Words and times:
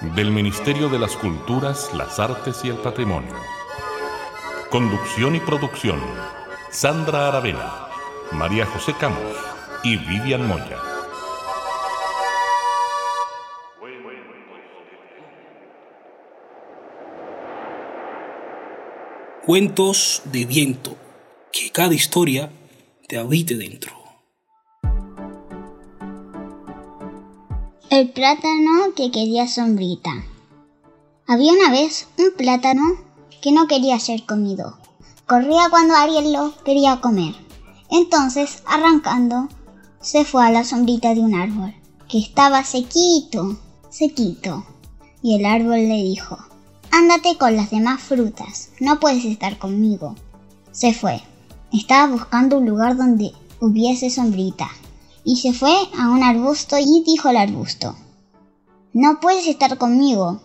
del 0.00 0.30
Ministerio 0.30 0.88
de 0.88 0.98
las 0.98 1.14
Culturas, 1.14 1.90
las 1.94 2.18
Artes 2.18 2.64
y 2.64 2.68
el 2.68 2.76
Patrimonio. 2.76 3.34
Conducción 4.70 5.36
y 5.36 5.40
producción, 5.40 6.00
Sandra 6.70 7.28
Aravena, 7.28 7.88
María 8.32 8.64
José 8.64 8.94
Camos 8.98 9.36
y 9.84 9.98
Vivian 9.98 10.46
Moya. 10.46 10.78
Cuentos 19.44 20.22
de 20.24 20.46
viento, 20.46 20.96
que 21.52 21.70
cada 21.70 21.92
historia 21.92 22.50
te 23.06 23.18
habite 23.18 23.54
dentro. 23.54 23.99
El 28.00 28.12
plátano 28.12 28.94
que 28.96 29.10
quería 29.10 29.46
sombrita. 29.46 30.24
Había 31.26 31.52
una 31.52 31.70
vez 31.70 32.08
un 32.16 32.34
plátano 32.34 32.82
que 33.42 33.52
no 33.52 33.66
quería 33.66 34.00
ser 34.00 34.24
comido. 34.24 34.78
Corría 35.26 35.68
cuando 35.68 35.94
Ariel 35.94 36.32
lo 36.32 36.54
quería 36.64 37.02
comer. 37.02 37.34
Entonces, 37.90 38.62
arrancando, 38.64 39.50
se 40.00 40.24
fue 40.24 40.46
a 40.46 40.50
la 40.50 40.64
sombrita 40.64 41.14
de 41.14 41.20
un 41.20 41.34
árbol, 41.34 41.74
que 42.08 42.16
estaba 42.16 42.64
sequito, 42.64 43.58
sequito. 43.90 44.64
Y 45.22 45.36
el 45.36 45.44
árbol 45.44 45.86
le 45.86 46.02
dijo, 46.02 46.38
Ándate 46.90 47.36
con 47.36 47.54
las 47.54 47.70
demás 47.70 48.00
frutas, 48.00 48.70
no 48.80 48.98
puedes 48.98 49.26
estar 49.26 49.58
conmigo. 49.58 50.14
Se 50.72 50.94
fue. 50.94 51.20
Estaba 51.70 52.10
buscando 52.10 52.56
un 52.56 52.66
lugar 52.66 52.96
donde 52.96 53.32
hubiese 53.60 54.08
sombrita. 54.08 54.70
Y 55.24 55.36
se 55.36 55.52
fue 55.52 55.74
a 55.98 56.08
un 56.08 56.22
arbusto 56.22 56.76
y 56.78 57.02
dijo 57.04 57.28
el 57.28 57.36
arbusto, 57.36 57.94
No 58.92 59.20
puedes 59.20 59.46
estar 59.46 59.76
conmigo, 59.78 60.40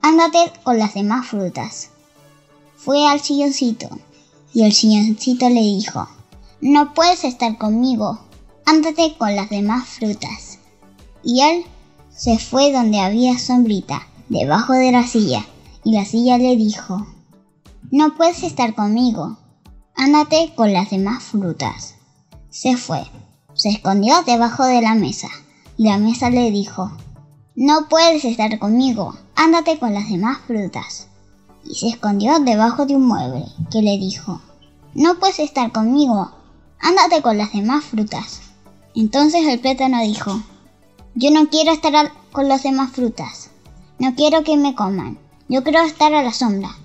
ándate 0.00 0.52
con 0.64 0.78
las 0.78 0.94
demás 0.94 1.26
frutas. 1.26 1.90
Fue 2.76 3.06
al 3.06 3.20
silloncito 3.20 3.88
y 4.52 4.64
el 4.64 4.72
silloncito 4.72 5.48
le 5.48 5.60
dijo, 5.60 6.08
No 6.60 6.94
puedes 6.94 7.24
estar 7.24 7.56
conmigo, 7.58 8.20
ándate 8.66 9.14
con 9.16 9.34
las 9.34 9.50
demás 9.50 9.88
frutas. 9.88 10.58
Y 11.22 11.40
él 11.42 11.64
se 12.10 12.38
fue 12.38 12.72
donde 12.72 13.00
había 13.00 13.38
sombrita, 13.38 14.06
debajo 14.28 14.72
de 14.72 14.92
la 14.92 15.06
silla, 15.06 15.46
y 15.84 15.92
la 15.92 16.04
silla 16.04 16.38
le 16.38 16.56
dijo, 16.56 17.06
No 17.90 18.14
puedes 18.16 18.42
estar 18.42 18.74
conmigo, 18.74 19.38
ándate 19.94 20.52
con 20.54 20.72
las 20.72 20.90
demás 20.90 21.22
frutas. 21.22 21.94
Se 22.50 22.76
fue. 22.76 23.02
Se 23.62 23.68
escondió 23.68 24.20
debajo 24.24 24.64
de 24.64 24.82
la 24.82 24.96
mesa 24.96 25.28
y 25.76 25.84
la 25.84 25.96
mesa 25.96 26.30
le 26.30 26.50
dijo, 26.50 26.90
No 27.54 27.88
puedes 27.88 28.24
estar 28.24 28.58
conmigo, 28.58 29.16
ándate 29.36 29.78
con 29.78 29.94
las 29.94 30.08
demás 30.10 30.38
frutas. 30.48 31.06
Y 31.64 31.76
se 31.76 31.90
escondió 31.90 32.40
debajo 32.40 32.86
de 32.86 32.96
un 32.96 33.06
mueble 33.06 33.44
que 33.70 33.80
le 33.80 33.98
dijo, 33.98 34.40
No 34.94 35.20
puedes 35.20 35.38
estar 35.38 35.70
conmigo, 35.70 36.32
ándate 36.80 37.22
con 37.22 37.38
las 37.38 37.52
demás 37.52 37.84
frutas. 37.84 38.40
Entonces 38.96 39.46
el 39.46 39.60
plátano 39.60 40.02
dijo, 40.02 40.42
Yo 41.14 41.30
no 41.30 41.48
quiero 41.48 41.70
estar 41.70 42.10
con 42.32 42.48
las 42.48 42.64
demás 42.64 42.90
frutas, 42.90 43.50
no 44.00 44.16
quiero 44.16 44.42
que 44.42 44.56
me 44.56 44.74
coman, 44.74 45.20
yo 45.48 45.62
quiero 45.62 45.82
estar 45.82 46.12
a 46.12 46.24
la 46.24 46.32
sombra. 46.32 46.76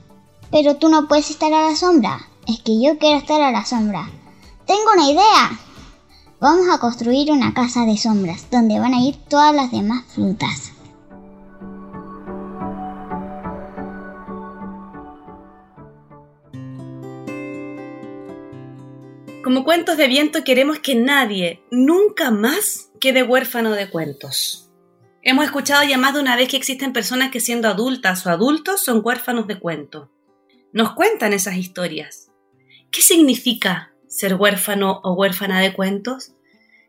Pero 0.51 0.75
tú 0.75 0.89
no 0.89 1.07
puedes 1.07 1.31
estar 1.31 1.51
a 1.51 1.71
la 1.71 1.75
sombra, 1.75 2.19
es 2.45 2.59
que 2.59 2.79
yo 2.79 2.99
quiero 2.99 3.17
estar 3.17 3.41
a 3.41 3.51
la 3.51 3.65
sombra. 3.65 4.11
Tengo 4.67 4.91
una 4.93 5.09
idea, 5.09 5.59
Vamos 6.39 6.67
a 6.71 6.77
construir 6.77 7.31
una 7.31 7.55
casa 7.55 7.83
de 7.85 7.97
sombras 7.97 8.51
donde 8.51 8.77
van 8.79 8.93
a 8.93 9.01
ir 9.01 9.15
todas 9.27 9.55
las 9.55 9.71
demás 9.71 10.05
frutas. 10.13 10.71
Como 19.43 19.63
cuentos 19.63 19.97
de 19.97 20.07
viento 20.07 20.43
queremos 20.43 20.77
que 20.77 20.93
nadie, 20.93 21.63
nunca 21.71 22.29
más, 22.29 22.91
quede 22.99 23.23
huérfano 23.23 23.71
de 23.71 23.89
cuentos. 23.89 24.69
Hemos 25.23 25.45
escuchado 25.45 25.83
ya 25.85 25.97
más 25.97 26.13
de 26.13 26.19
una 26.19 26.35
vez 26.35 26.49
que 26.49 26.57
existen 26.57 26.93
personas 26.93 27.31
que 27.31 27.39
siendo 27.39 27.67
adultas 27.67 28.27
o 28.27 28.29
adultos 28.29 28.83
son 28.83 29.01
huérfanos 29.03 29.47
de 29.47 29.57
cuento. 29.57 30.11
Nos 30.71 30.93
cuentan 30.93 31.33
esas 31.33 31.55
historias. 31.55 32.29
¿Qué 32.91 33.01
significa 33.01 33.91
ser 34.07 34.35
huérfano 34.35 35.01
o 35.03 35.13
huérfana 35.13 35.59
de 35.61 35.73
cuentos? 35.73 36.33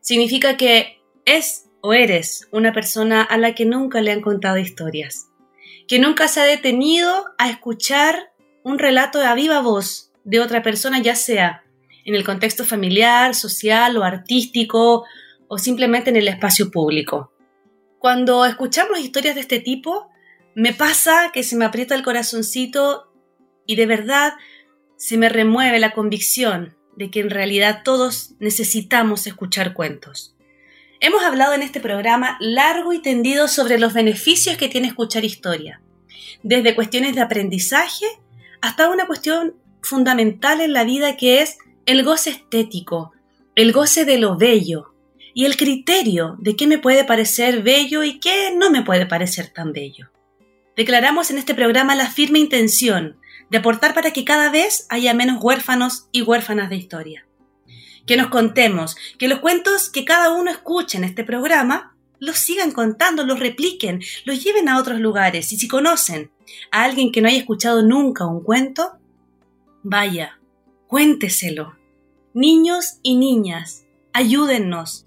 Significa 0.01 0.57
que 0.57 1.01
es 1.25 1.69
o 1.81 1.93
eres 1.93 2.47
una 2.51 2.73
persona 2.73 3.21
a 3.21 3.37
la 3.37 3.55
que 3.55 3.65
nunca 3.65 4.01
le 4.01 4.11
han 4.11 4.21
contado 4.21 4.57
historias, 4.57 5.29
que 5.87 5.99
nunca 5.99 6.27
se 6.27 6.41
ha 6.41 6.45
detenido 6.45 7.25
a 7.37 7.49
escuchar 7.49 8.31
un 8.63 8.79
relato 8.79 9.21
a 9.21 9.35
viva 9.35 9.61
voz 9.61 10.11
de 10.23 10.39
otra 10.39 10.61
persona, 10.61 10.99
ya 10.99 11.15
sea 11.15 11.63
en 12.05 12.15
el 12.15 12.23
contexto 12.23 12.65
familiar, 12.65 13.35
social 13.35 13.95
o 13.97 14.03
artístico 14.03 15.05
o 15.47 15.57
simplemente 15.57 16.09
en 16.09 16.15
el 16.15 16.27
espacio 16.27 16.71
público. 16.71 17.31
Cuando 17.99 18.45
escuchamos 18.45 18.99
historias 18.99 19.35
de 19.35 19.41
este 19.41 19.59
tipo, 19.59 20.09
me 20.55 20.73
pasa 20.73 21.31
que 21.33 21.43
se 21.43 21.55
me 21.55 21.65
aprieta 21.65 21.95
el 21.95 22.03
corazoncito 22.03 23.11
y 23.65 23.75
de 23.75 23.85
verdad 23.85 24.33
se 24.97 25.17
me 25.17 25.29
remueve 25.29 25.79
la 25.79 25.91
convicción 25.91 26.78
de 26.99 27.09
que 27.09 27.21
en 27.21 27.29
realidad 27.29 27.81
todos 27.85 28.33
necesitamos 28.39 29.25
escuchar 29.25 29.73
cuentos. 29.73 30.35
Hemos 30.99 31.23
hablado 31.23 31.53
en 31.53 31.63
este 31.63 31.79
programa 31.79 32.35
largo 32.41 32.91
y 32.91 33.01
tendido 33.01 33.47
sobre 33.47 33.79
los 33.79 33.93
beneficios 33.93 34.57
que 34.57 34.67
tiene 34.67 34.89
escuchar 34.89 35.23
historia, 35.23 35.81
desde 36.43 36.75
cuestiones 36.75 37.15
de 37.15 37.21
aprendizaje 37.21 38.05
hasta 38.61 38.89
una 38.89 39.07
cuestión 39.07 39.55
fundamental 39.81 40.59
en 40.59 40.73
la 40.73 40.83
vida 40.83 41.15
que 41.15 41.41
es 41.41 41.57
el 41.85 42.03
goce 42.03 42.31
estético, 42.31 43.13
el 43.55 43.71
goce 43.71 44.03
de 44.03 44.17
lo 44.17 44.35
bello 44.35 44.93
y 45.33 45.45
el 45.45 45.55
criterio 45.55 46.35
de 46.39 46.57
qué 46.57 46.67
me 46.67 46.79
puede 46.79 47.05
parecer 47.05 47.63
bello 47.63 48.03
y 48.03 48.19
qué 48.19 48.53
no 48.53 48.71
me 48.71 48.81
puede 48.81 49.05
parecer 49.05 49.47
tan 49.47 49.71
bello. 49.71 50.11
Declaramos 50.75 51.31
en 51.31 51.37
este 51.37 51.55
programa 51.55 51.95
la 51.95 52.11
firme 52.11 52.39
intención 52.39 53.18
de 53.49 53.57
aportar 53.57 53.93
para 53.93 54.11
que 54.11 54.25
cada 54.25 54.49
vez 54.49 54.85
haya 54.89 55.13
menos 55.13 55.41
huérfanos 55.41 56.07
y 56.11 56.21
huérfanas 56.21 56.69
de 56.69 56.75
historia. 56.75 57.25
Que 58.05 58.17
nos 58.17 58.29
contemos, 58.29 58.95
que 59.17 59.27
los 59.27 59.39
cuentos 59.39 59.89
que 59.89 60.05
cada 60.05 60.31
uno 60.31 60.51
escuche 60.51 60.97
en 60.97 61.03
este 61.03 61.23
programa 61.23 61.95
los 62.19 62.37
sigan 62.37 62.71
contando, 62.71 63.23
los 63.23 63.39
repliquen, 63.39 64.01
los 64.25 64.43
lleven 64.43 64.67
a 64.67 64.77
otros 64.77 64.99
lugares. 64.99 65.51
Y 65.51 65.57
si 65.57 65.67
conocen 65.67 66.31
a 66.71 66.83
alguien 66.83 67.11
que 67.11 67.21
no 67.21 67.29
haya 67.29 67.37
escuchado 67.37 67.81
nunca 67.81 68.25
un 68.25 68.43
cuento, 68.43 68.97
vaya, 69.83 70.39
cuénteselo. 70.87 71.77
Niños 72.33 72.99
y 73.01 73.15
niñas, 73.15 73.85
ayúdennos. 74.13 75.05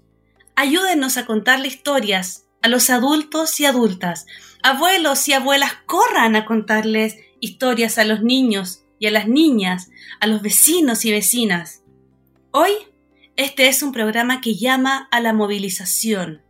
Ayúdennos 0.55 1.17
a 1.17 1.25
contarle 1.25 1.67
historias 1.67 2.45
a 2.61 2.67
los 2.67 2.89
adultos 2.89 3.59
y 3.59 3.65
adultas. 3.65 4.25
Abuelos 4.63 5.27
y 5.27 5.33
abuelas, 5.33 5.73
corran 5.85 6.35
a 6.35 6.45
contarles 6.45 7.17
historias 7.43 7.97
a 7.97 8.05
los 8.05 8.23
niños 8.23 8.85
y 8.99 9.07
a 9.07 9.11
las 9.11 9.27
niñas, 9.27 9.89
a 10.21 10.27
los 10.27 10.41
vecinos 10.41 11.03
y 11.03 11.11
vecinas. 11.11 11.83
Hoy, 12.51 12.71
este 13.35 13.67
es 13.67 13.83
un 13.83 13.91
programa 13.91 14.39
que 14.39 14.55
llama 14.55 15.09
a 15.11 15.19
la 15.19 15.33
movilización, 15.33 16.41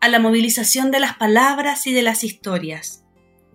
a 0.00 0.08
la 0.08 0.20
movilización 0.20 0.92
de 0.92 1.00
las 1.00 1.16
palabras 1.16 1.88
y 1.88 1.92
de 1.92 2.02
las 2.02 2.22
historias, 2.22 3.04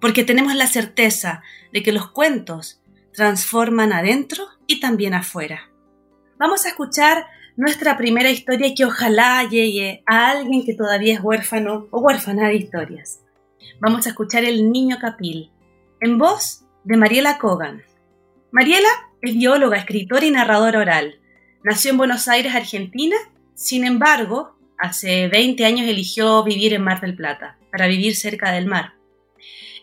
porque 0.02 0.26
tenemos 0.26 0.54
la 0.54 0.68
certeza 0.68 1.44
de 1.72 1.82
que 1.82 1.94
los 1.94 2.12
cuentos 2.12 2.82
transforman 3.14 3.94
adentro 3.94 4.46
y 4.68 4.82
también 4.82 5.14
afuera. 5.14 5.70
Vamos 6.38 6.66
a 6.66 6.70
escuchar 6.70 7.26
nuestra 7.56 7.96
primera 7.96 8.32
historia 8.32 8.74
que 8.76 8.84
ojalá 8.84 9.48
llegue 9.48 10.04
a 10.08 10.30
alguien 10.32 10.66
que 10.66 10.74
todavía 10.74 11.14
es 11.14 11.22
huérfano 11.22 11.88
o 11.90 12.02
huérfana 12.02 12.50
de 12.50 12.56
historias. 12.56 13.22
Vamos 13.80 14.06
a 14.06 14.10
escuchar 14.10 14.44
El 14.44 14.74
Niño 14.74 14.98
Capil, 15.00 15.53
en 16.04 16.18
voz 16.18 16.66
de 16.84 16.98
Mariela 16.98 17.38
Kogan. 17.38 17.82
Mariela 18.52 18.90
es 19.22 19.36
bióloga, 19.36 19.78
escritora 19.78 20.26
y 20.26 20.32
narradora 20.32 20.80
oral. 20.80 21.22
Nació 21.64 21.92
en 21.92 21.98
Buenos 21.98 22.28
Aires, 22.28 22.54
Argentina, 22.54 23.16
sin 23.56 23.86
embargo, 23.86 24.58
hace 24.78 25.30
20 25.30 25.64
años 25.64 25.88
eligió 25.88 26.44
vivir 26.44 26.74
en 26.74 26.84
Mar 26.84 27.00
del 27.00 27.16
Plata, 27.16 27.58
para 27.72 27.88
vivir 27.88 28.18
cerca 28.18 28.52
del 28.52 28.66
mar. 28.66 28.96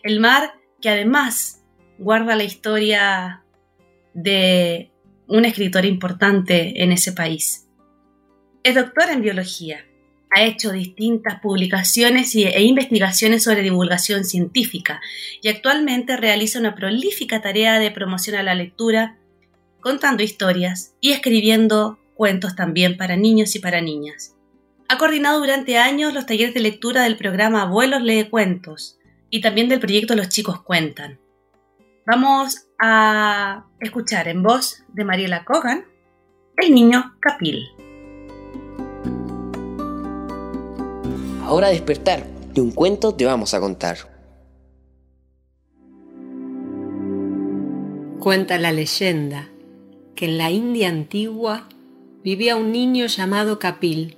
El 0.03 0.19
mar 0.19 0.53
que 0.79 0.89
además 0.89 1.63
guarda 1.97 2.35
la 2.35 2.43
historia 2.43 3.43
de 4.13 4.91
un 5.27 5.45
escritor 5.45 5.85
importante 5.85 6.83
en 6.83 6.91
ese 6.91 7.13
país. 7.13 7.67
Es 8.61 8.75
doctor 8.75 9.09
en 9.09 9.23
biología. 9.23 9.87
Ha 10.33 10.43
hecho 10.43 10.71
distintas 10.71 11.41
publicaciones 11.41 12.33
e 12.35 12.61
investigaciones 12.63 13.43
sobre 13.43 13.63
divulgación 13.63 14.23
científica 14.23 15.01
y 15.41 15.49
actualmente 15.49 16.15
realiza 16.15 16.59
una 16.59 16.73
prolífica 16.73 17.41
tarea 17.41 17.79
de 17.79 17.91
promoción 17.91 18.37
a 18.37 18.43
la 18.43 18.55
lectura, 18.55 19.17
contando 19.81 20.23
historias 20.23 20.93
y 21.01 21.11
escribiendo 21.11 21.99
cuentos 22.15 22.55
también 22.55 22.97
para 22.97 23.17
niños 23.17 23.55
y 23.55 23.59
para 23.59 23.81
niñas. 23.81 24.35
Ha 24.87 24.97
coordinado 24.97 25.39
durante 25.39 25.77
años 25.77 26.13
los 26.13 26.25
talleres 26.25 26.53
de 26.53 26.59
lectura 26.59 27.03
del 27.03 27.17
programa 27.17 27.63
Abuelos 27.63 28.01
Lee 28.01 28.29
Cuentos 28.29 28.97
y 29.29 29.41
también 29.41 29.69
del 29.69 29.79
proyecto 29.79 30.15
Los 30.15 30.29
Chicos 30.29 30.61
Cuentan. 30.61 31.19
Vamos 32.05 32.67
a 32.79 33.65
escuchar 33.79 34.27
en 34.27 34.43
voz 34.43 34.83
de 34.89 35.05
Mariela 35.05 35.45
Kogan 35.45 35.85
El 36.57 36.75
niño 36.75 37.15
Capil. 37.19 37.80
Ahora 41.51 41.67
despertar, 41.67 42.25
de 42.53 42.61
un 42.61 42.71
cuento 42.71 43.13
te 43.13 43.25
vamos 43.25 43.53
a 43.53 43.59
contar. 43.59 43.97
Cuenta 48.21 48.57
la 48.57 48.71
leyenda 48.71 49.49
que 50.15 50.27
en 50.27 50.37
la 50.37 50.49
India 50.49 50.87
antigua 50.87 51.67
vivía 52.23 52.55
un 52.55 52.71
niño 52.71 53.05
llamado 53.07 53.59
Capil, 53.59 54.15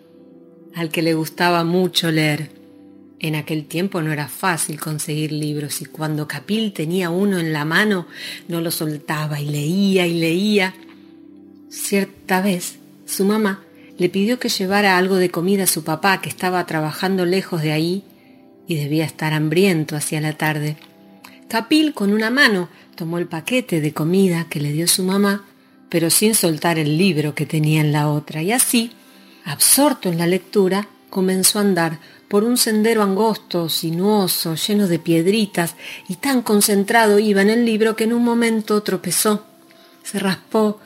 al 0.75 0.89
que 0.89 1.01
le 1.01 1.15
gustaba 1.15 1.63
mucho 1.63 2.11
leer. 2.11 2.51
En 3.17 3.33
aquel 3.33 3.65
tiempo 3.65 4.03
no 4.03 4.13
era 4.13 4.27
fácil 4.27 4.79
conseguir 4.79 5.31
libros 5.31 5.81
y 5.81 5.85
cuando 5.85 6.27
Capil 6.27 6.71
tenía 6.71 7.09
uno 7.09 7.39
en 7.39 7.51
la 7.51 7.65
mano 7.65 8.05
no 8.47 8.61
lo 8.61 8.69
soltaba 8.69 9.41
y 9.41 9.47
leía 9.47 10.05
y 10.05 10.19
leía. 10.19 10.75
Cierta 11.67 12.41
vez 12.41 12.77
su 13.07 13.25
mamá 13.25 13.62
le 13.97 14.09
pidió 14.09 14.39
que 14.39 14.49
llevara 14.49 14.97
algo 14.97 15.15
de 15.15 15.29
comida 15.29 15.63
a 15.63 15.67
su 15.67 15.83
papá 15.83 16.21
que 16.21 16.29
estaba 16.29 16.65
trabajando 16.65 17.25
lejos 17.25 17.61
de 17.61 17.71
ahí 17.71 18.03
y 18.67 18.75
debía 18.75 19.05
estar 19.05 19.33
hambriento 19.33 19.95
hacia 19.95 20.21
la 20.21 20.37
tarde. 20.37 20.77
Capil 21.47 21.93
con 21.93 22.13
una 22.13 22.29
mano 22.29 22.69
tomó 22.95 23.17
el 23.17 23.27
paquete 23.27 23.81
de 23.81 23.93
comida 23.93 24.47
que 24.49 24.59
le 24.59 24.71
dio 24.71 24.87
su 24.87 25.03
mamá 25.03 25.45
pero 25.93 26.09
sin 26.09 26.33
soltar 26.33 26.79
el 26.79 26.97
libro 26.97 27.35
que 27.35 27.45
tenía 27.45 27.79
en 27.79 27.91
la 27.91 28.09
otra, 28.09 28.41
y 28.41 28.51
así, 28.51 28.89
absorto 29.45 30.09
en 30.09 30.17
la 30.17 30.25
lectura, 30.25 30.87
comenzó 31.11 31.59
a 31.59 31.61
andar 31.61 31.99
por 32.27 32.43
un 32.43 32.57
sendero 32.57 33.03
angosto, 33.03 33.69
sinuoso, 33.69 34.55
lleno 34.55 34.87
de 34.87 34.97
piedritas, 34.97 35.75
y 36.09 36.15
tan 36.15 36.41
concentrado 36.41 37.19
iba 37.19 37.43
en 37.43 37.51
el 37.51 37.63
libro 37.63 37.95
que 37.95 38.05
en 38.05 38.13
un 38.13 38.23
momento 38.23 38.81
tropezó. 38.81 39.45
Se 40.01 40.17
raspó 40.17 40.79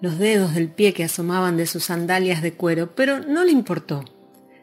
los 0.00 0.18
dedos 0.18 0.54
del 0.54 0.68
pie 0.68 0.92
que 0.92 1.04
asomaban 1.04 1.56
de 1.56 1.66
sus 1.66 1.84
sandalias 1.84 2.42
de 2.42 2.52
cuero, 2.52 2.94
pero 2.94 3.20
no 3.20 3.44
le 3.44 3.52
importó. 3.52 4.04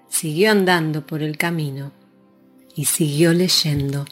Siguió 0.10 0.52
andando 0.52 1.06
por 1.08 1.24
el 1.24 1.38
camino 1.38 1.92
y 2.76 2.86
siguió 2.86 3.34
leyendo. 3.34 4.06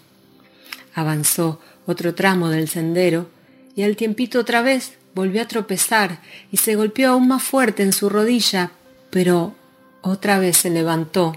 Avanzó 0.93 1.59
otro 1.85 2.15
tramo 2.15 2.49
del 2.49 2.67
sendero 2.67 3.29
y 3.75 3.83
al 3.83 3.95
tiempito 3.95 4.39
otra 4.39 4.61
vez 4.61 4.93
volvió 5.13 5.41
a 5.41 5.47
tropezar 5.47 6.21
y 6.51 6.57
se 6.57 6.75
golpeó 6.75 7.11
aún 7.11 7.27
más 7.27 7.43
fuerte 7.43 7.83
en 7.83 7.93
su 7.93 8.09
rodilla, 8.09 8.71
pero 9.09 9.55
otra 10.01 10.39
vez 10.39 10.57
se 10.57 10.69
levantó 10.69 11.35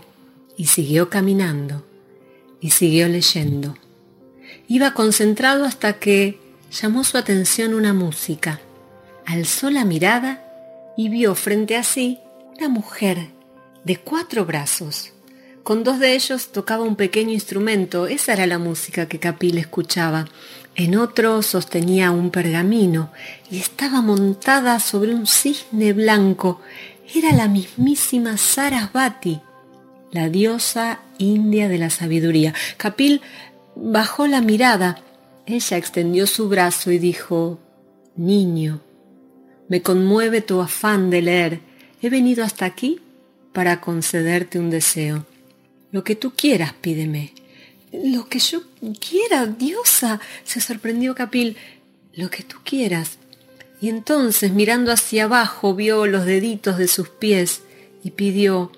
y 0.57 0.67
siguió 0.67 1.11
caminando 1.11 1.85
y 2.61 2.71
siguió 2.71 3.09
leyendo. 3.09 3.77
Iba 4.69 4.95
concentrado 4.95 5.65
hasta 5.65 5.95
que 5.95 6.41
llamó 6.71 7.05
su 7.05 7.19
atención 7.19 7.75
una 7.75 7.93
música. 7.93 8.61
Alzó 9.27 9.71
la 9.71 9.85
mirada 9.85 10.45
y 10.97 11.09
vio 11.09 11.35
frente 11.35 11.77
a 11.77 11.83
sí 11.83 12.21
una 12.57 12.69
mujer 12.69 13.29
de 13.85 13.97
cuatro 13.97 14.45
brazos. 14.45 15.13
Con 15.63 15.83
dos 15.83 15.99
de 15.99 16.15
ellos 16.15 16.49
tocaba 16.49 16.85
un 16.85 16.95
pequeño 16.95 17.33
instrumento, 17.33 18.07
esa 18.07 18.35
era 18.35 18.47
la 18.47 18.59
música 18.59 19.09
que 19.09 19.19
Capil 19.19 19.57
escuchaba. 19.57 20.27
En 20.75 20.97
otro 20.97 21.41
sostenía 21.43 22.11
un 22.11 22.31
pergamino 22.31 23.11
y 23.51 23.59
estaba 23.59 24.03
montada 24.03 24.79
sobre 24.79 25.15
un 25.15 25.27
cisne 25.27 25.95
blanco. 25.95 26.61
Era 27.15 27.33
la 27.33 27.49
mismísima 27.49 28.37
Sarasvati, 28.37 29.41
la 30.11 30.29
diosa 30.29 31.01
india 31.19 31.69
de 31.69 31.79
la 31.79 31.91
sabiduría. 31.91 32.53
Capil 32.77 33.23
bajó 33.75 34.27
la 34.27 34.43
mirada. 34.43 34.99
Ella 35.47 35.77
extendió 35.77 36.27
su 36.27 36.49
brazo 36.49 36.91
y 36.91 36.99
dijo, 36.99 37.59
Niño, 38.17 38.81
me 39.69 39.83
conmueve 39.83 40.41
tu 40.41 40.61
afán 40.61 41.11
de 41.11 41.23
leer. 41.23 41.61
He 42.03 42.11
venido 42.11 42.45
hasta 42.45 42.65
aquí 42.65 43.01
para 43.53 43.81
concederte 43.81 44.59
un 44.59 44.71
deseo. 44.71 45.27
Lo 45.91 46.05
que 46.05 46.17
tú 46.17 46.33
quieras, 46.35 46.73
pídeme. 46.75 47.33
Lo 47.93 48.29
que 48.29 48.41
yo 48.41 48.63
quiera, 48.99 49.47
diosa, 49.47 50.21
se 50.45 50.61
sorprendió 50.61 51.15
Capil. 51.15 51.57
Lo 52.15 52.31
que 52.31 52.43
tú 52.43 52.57
quieras. 52.65 53.19
Y 53.81 53.89
entonces, 53.89 54.53
mirando 54.53 54.93
hacia 54.93 55.25
abajo, 55.25 55.75
vio 55.75 56.07
los 56.07 56.25
deditos 56.25 56.79
de 56.79 56.89
sus 56.89 57.09
pies 57.09 57.63
y 58.03 58.11
pidió, 58.11 58.73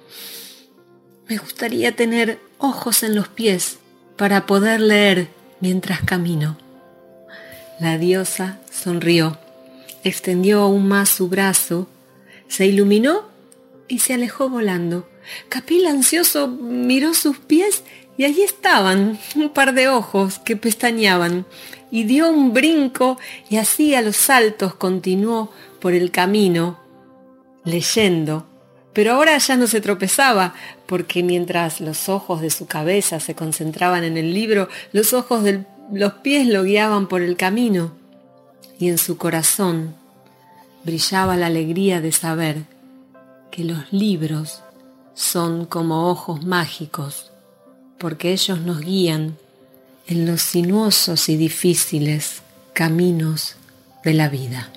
me 1.28 1.36
gustaría 1.36 1.94
tener 1.96 2.38
ojos 2.58 3.02
en 3.02 3.14
los 3.14 3.28
pies 3.28 3.78
para 4.16 4.46
poder 4.46 4.80
leer 4.80 5.28
mientras 5.60 6.02
camino. 6.02 6.56
La 7.80 7.98
diosa 7.98 8.58
sonrió, 8.70 9.38
extendió 10.08 10.62
aún 10.62 10.88
más 10.88 11.08
su 11.08 11.28
brazo, 11.28 11.88
se 12.48 12.66
iluminó 12.66 13.24
y 13.88 13.98
se 14.00 14.14
alejó 14.14 14.48
volando. 14.48 15.08
Capil 15.48 15.86
ansioso 15.86 16.48
miró 16.48 17.14
sus 17.14 17.38
pies 17.38 17.82
y 18.16 18.24
allí 18.24 18.42
estaban 18.42 19.18
un 19.34 19.50
par 19.50 19.74
de 19.74 19.88
ojos 19.88 20.38
que 20.38 20.56
pestañeaban 20.56 21.44
y 21.90 22.04
dio 22.04 22.30
un 22.30 22.52
brinco 22.52 23.18
y 23.48 23.56
así 23.56 23.94
a 23.94 24.02
los 24.02 24.16
saltos 24.16 24.74
continuó 24.74 25.52
por 25.80 25.92
el 25.92 26.10
camino 26.10 26.78
leyendo. 27.64 28.46
Pero 28.92 29.12
ahora 29.12 29.36
ya 29.36 29.56
no 29.56 29.66
se 29.66 29.82
tropezaba, 29.82 30.54
porque 30.86 31.22
mientras 31.22 31.82
los 31.82 32.08
ojos 32.08 32.40
de 32.40 32.48
su 32.48 32.66
cabeza 32.66 33.20
se 33.20 33.34
concentraban 33.34 34.04
en 34.04 34.16
el 34.16 34.32
libro, 34.32 34.70
los 34.92 35.12
ojos 35.12 35.42
de 35.42 35.66
los 35.92 36.14
pies 36.14 36.46
lo 36.46 36.62
guiaban 36.62 37.06
por 37.06 37.20
el 37.20 37.36
camino. 37.36 37.92
Y 38.78 38.88
en 38.88 38.96
su 38.96 39.18
corazón 39.18 39.94
brillaba 40.86 41.36
la 41.36 41.46
alegría 41.46 42.00
de 42.00 42.12
saber 42.12 42.62
que 43.50 43.64
los 43.64 43.92
libros 43.92 44.62
son 45.14 45.66
como 45.66 46.08
ojos 46.08 46.44
mágicos 46.44 47.32
porque 47.98 48.30
ellos 48.32 48.60
nos 48.60 48.80
guían 48.80 49.36
en 50.06 50.26
los 50.26 50.42
sinuosos 50.42 51.28
y 51.28 51.36
difíciles 51.36 52.42
caminos 52.72 53.56
de 54.04 54.14
la 54.14 54.28
vida. 54.28 54.70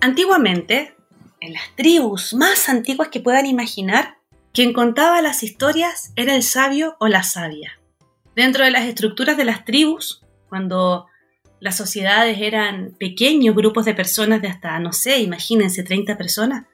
Antiguamente, 0.00 0.96
en 1.40 1.52
las 1.52 1.62
tribus 1.76 2.34
más 2.34 2.68
antiguas 2.68 3.08
que 3.08 3.20
puedan 3.20 3.46
imaginar, 3.46 4.13
quien 4.54 4.72
contaba 4.72 5.20
las 5.20 5.42
historias 5.42 6.12
era 6.14 6.32
el 6.36 6.44
sabio 6.44 6.96
o 7.00 7.08
la 7.08 7.24
sabia. 7.24 7.80
Dentro 8.36 8.64
de 8.64 8.70
las 8.70 8.84
estructuras 8.84 9.36
de 9.36 9.44
las 9.44 9.64
tribus, 9.64 10.22
cuando 10.48 11.06
las 11.58 11.76
sociedades 11.76 12.38
eran 12.40 12.94
pequeños 12.96 13.56
grupos 13.56 13.84
de 13.84 13.94
personas 13.94 14.40
de 14.40 14.48
hasta, 14.48 14.78
no 14.78 14.92
sé, 14.92 15.18
imagínense, 15.18 15.82
30 15.82 16.16
personas, 16.16 16.66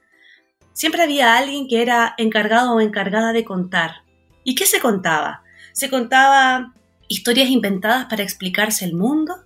siempre 0.75 1.03
había 1.03 1.39
alguien 1.39 1.69
que 1.69 1.81
era 1.81 2.15
encargado 2.19 2.75
o 2.75 2.81
encargada 2.83 3.33
de 3.33 3.45
contar. 3.45 4.03
¿Y 4.45 4.55
qué 4.55 4.67
se 4.67 4.81
contaba? 4.81 5.43
Se 5.73 5.89
contaba 5.89 6.75
historias 7.09 7.49
inventadas 7.49 8.05
para 8.07 8.23
explicarse 8.23 8.85
el 8.85 8.95
mundo, 8.95 9.37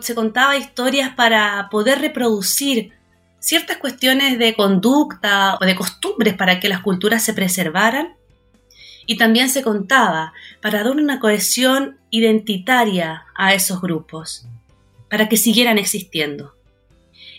se 0.00 0.16
contaba 0.16 0.56
historias 0.56 1.14
para 1.14 1.68
poder 1.70 2.00
reproducir 2.00 2.97
ciertas 3.40 3.78
cuestiones 3.78 4.38
de 4.38 4.54
conducta 4.54 5.56
o 5.60 5.64
de 5.64 5.76
costumbres 5.76 6.34
para 6.34 6.60
que 6.60 6.68
las 6.68 6.80
culturas 6.80 7.22
se 7.22 7.34
preservaran. 7.34 8.14
Y 9.06 9.16
también 9.16 9.48
se 9.48 9.62
contaba 9.62 10.34
para 10.60 10.82
dar 10.82 10.92
una 10.92 11.18
cohesión 11.18 11.98
identitaria 12.10 13.24
a 13.34 13.54
esos 13.54 13.80
grupos 13.80 14.46
para 15.08 15.28
que 15.28 15.36
siguieran 15.36 15.78
existiendo. 15.78 16.54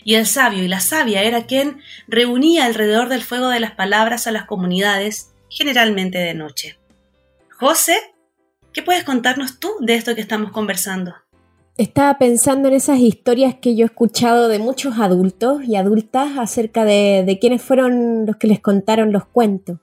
Y 0.02 0.14
el 0.14 0.26
sabio 0.26 0.64
y 0.64 0.68
la 0.68 0.80
sabia 0.80 1.22
era 1.22 1.46
quien 1.46 1.80
reunía 2.08 2.64
alrededor 2.64 3.08
del 3.08 3.22
fuego 3.22 3.48
de 3.48 3.60
las 3.60 3.72
palabras 3.72 4.26
a 4.26 4.32
las 4.32 4.46
comunidades, 4.46 5.32
generalmente 5.48 6.18
de 6.18 6.34
noche. 6.34 6.78
José, 7.50 7.96
¿qué 8.72 8.82
puedes 8.82 9.04
contarnos 9.04 9.60
tú 9.60 9.76
de 9.80 9.94
esto 9.94 10.14
que 10.14 10.20
estamos 10.20 10.52
conversando? 10.52 11.14
Estaba 11.82 12.18
pensando 12.18 12.68
en 12.68 12.74
esas 12.74 12.98
historias 12.98 13.54
que 13.54 13.74
yo 13.74 13.84
he 13.84 13.86
escuchado 13.86 14.48
de 14.48 14.58
muchos 14.58 14.98
adultos 14.98 15.62
y 15.64 15.76
adultas 15.76 16.38
acerca 16.38 16.84
de, 16.84 17.24
de 17.26 17.38
quiénes 17.38 17.62
fueron 17.62 18.26
los 18.26 18.36
que 18.36 18.46
les 18.46 18.60
contaron 18.60 19.12
los 19.12 19.24
cuentos. 19.24 19.78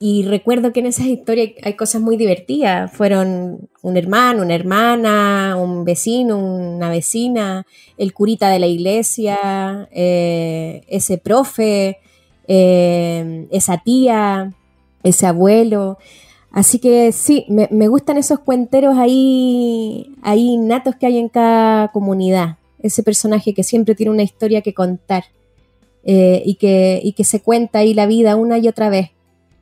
Y 0.00 0.24
recuerdo 0.24 0.72
que 0.72 0.80
en 0.80 0.86
esas 0.86 1.06
historias 1.06 1.50
hay 1.62 1.74
cosas 1.74 2.00
muy 2.00 2.16
divertidas. 2.16 2.92
Fueron 2.92 3.68
un 3.82 3.96
hermano, 3.96 4.42
una 4.42 4.54
hermana, 4.54 5.56
un 5.56 5.84
vecino, 5.84 6.38
una 6.38 6.88
vecina, 6.88 7.66
el 7.96 8.12
curita 8.12 8.48
de 8.48 8.60
la 8.60 8.66
iglesia, 8.66 9.88
eh, 9.90 10.82
ese 10.88 11.18
profe, 11.18 11.98
eh, 12.46 13.48
esa 13.50 13.78
tía, 13.78 14.52
ese 15.02 15.26
abuelo. 15.26 15.98
Así 16.50 16.78
que 16.78 17.12
sí, 17.12 17.44
me, 17.48 17.88
gustan 17.88 18.16
esos 18.16 18.40
cuenteros 18.40 18.96
ahí, 18.96 20.14
ahí 20.22 20.56
natos 20.56 20.96
que 20.96 21.06
hay 21.06 21.18
en 21.18 21.28
cada 21.28 21.88
comunidad. 21.88 22.56
Ese 22.80 23.02
personaje 23.02 23.54
que 23.54 23.62
siempre 23.62 23.94
tiene 23.94 24.12
una 24.12 24.22
historia 24.22 24.62
que 24.62 24.72
contar 24.72 25.24
eh, 26.04 26.42
y, 26.44 26.54
que, 26.54 27.00
y 27.02 27.12
que 27.12 27.24
se 27.24 27.40
cuenta 27.40 27.80
ahí 27.80 27.92
la 27.92 28.06
vida 28.06 28.36
una 28.36 28.58
y 28.58 28.68
otra 28.68 28.88
vez. 28.88 29.10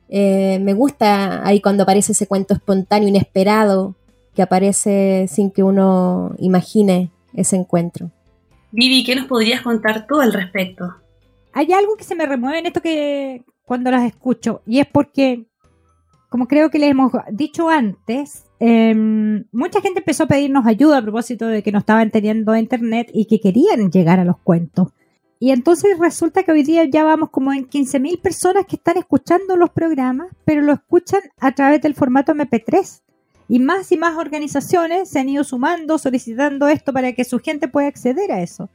Eh, 0.09 0.59
me 0.61 0.73
gusta 0.73 1.45
ahí 1.45 1.59
cuando 1.59 1.83
aparece 1.83 2.13
ese 2.13 2.27
cuento 2.27 2.53
espontáneo, 2.53 3.09
inesperado, 3.09 3.95
que 4.33 4.41
aparece 4.41 5.27
sin 5.27 5.51
que 5.51 5.63
uno 5.63 6.35
imagine 6.39 7.09
ese 7.33 7.55
encuentro. 7.55 8.11
Vivi, 8.71 9.03
¿qué 9.03 9.15
nos 9.15 9.25
podrías 9.25 9.61
contar 9.61 10.05
tú 10.07 10.21
al 10.21 10.31
respecto? 10.31 10.95
Hay 11.53 11.71
algo 11.73 11.95
que 11.97 12.03
se 12.03 12.15
me 12.15 12.25
remueve 12.25 12.59
en 12.59 12.67
esto 12.67 12.81
que 12.81 13.43
cuando 13.65 13.91
las 13.91 14.03
escucho, 14.03 14.61
y 14.65 14.79
es 14.79 14.87
porque, 14.87 15.46
como 16.29 16.47
creo 16.47 16.69
que 16.69 16.79
les 16.79 16.91
hemos 16.91 17.11
dicho 17.31 17.69
antes, 17.69 18.45
em, 18.59 19.45
mucha 19.51 19.81
gente 19.81 19.99
empezó 19.99 20.23
a 20.23 20.27
pedirnos 20.27 20.65
ayuda 20.65 20.97
a 20.97 21.01
propósito 21.01 21.47
de 21.47 21.63
que 21.63 21.71
no 21.71 21.79
estaban 21.79 22.11
teniendo 22.11 22.55
internet 22.55 23.09
y 23.13 23.25
que 23.25 23.39
querían 23.39 23.91
llegar 23.91 24.19
a 24.19 24.25
los 24.25 24.37
cuentos. 24.37 24.89
Y 25.39 25.51
entonces 25.51 25.97
resulta 25.99 26.43
que 26.43 26.51
hoy 26.51 26.63
día 26.63 26.85
ya 26.85 27.03
vamos 27.03 27.29
como 27.29 27.53
en 27.53 27.67
15.000 27.69 28.19
personas 28.19 28.65
que 28.65 28.75
están 28.75 28.97
escuchando 28.97 29.55
los 29.55 29.69
programas, 29.69 30.29
pero 30.45 30.61
lo 30.61 30.73
escuchan 30.73 31.21
a 31.39 31.53
través 31.53 31.81
del 31.81 31.93
formato 31.93 32.33
MP3. 32.33 33.01
Y 33.49 33.59
más 33.59 33.91
y 33.91 33.97
más 33.97 34.17
organizaciones 34.17 35.09
se 35.09 35.19
han 35.19 35.29
ido 35.29 35.43
sumando, 35.43 35.97
solicitando 35.99 36.67
esto 36.67 36.91
para 36.91 37.13
que 37.13 37.23
su 37.23 37.39
gente 37.39 37.67
pueda 37.67 37.87
acceder 37.87 38.31
a 38.31 38.41
eso. 38.41 38.69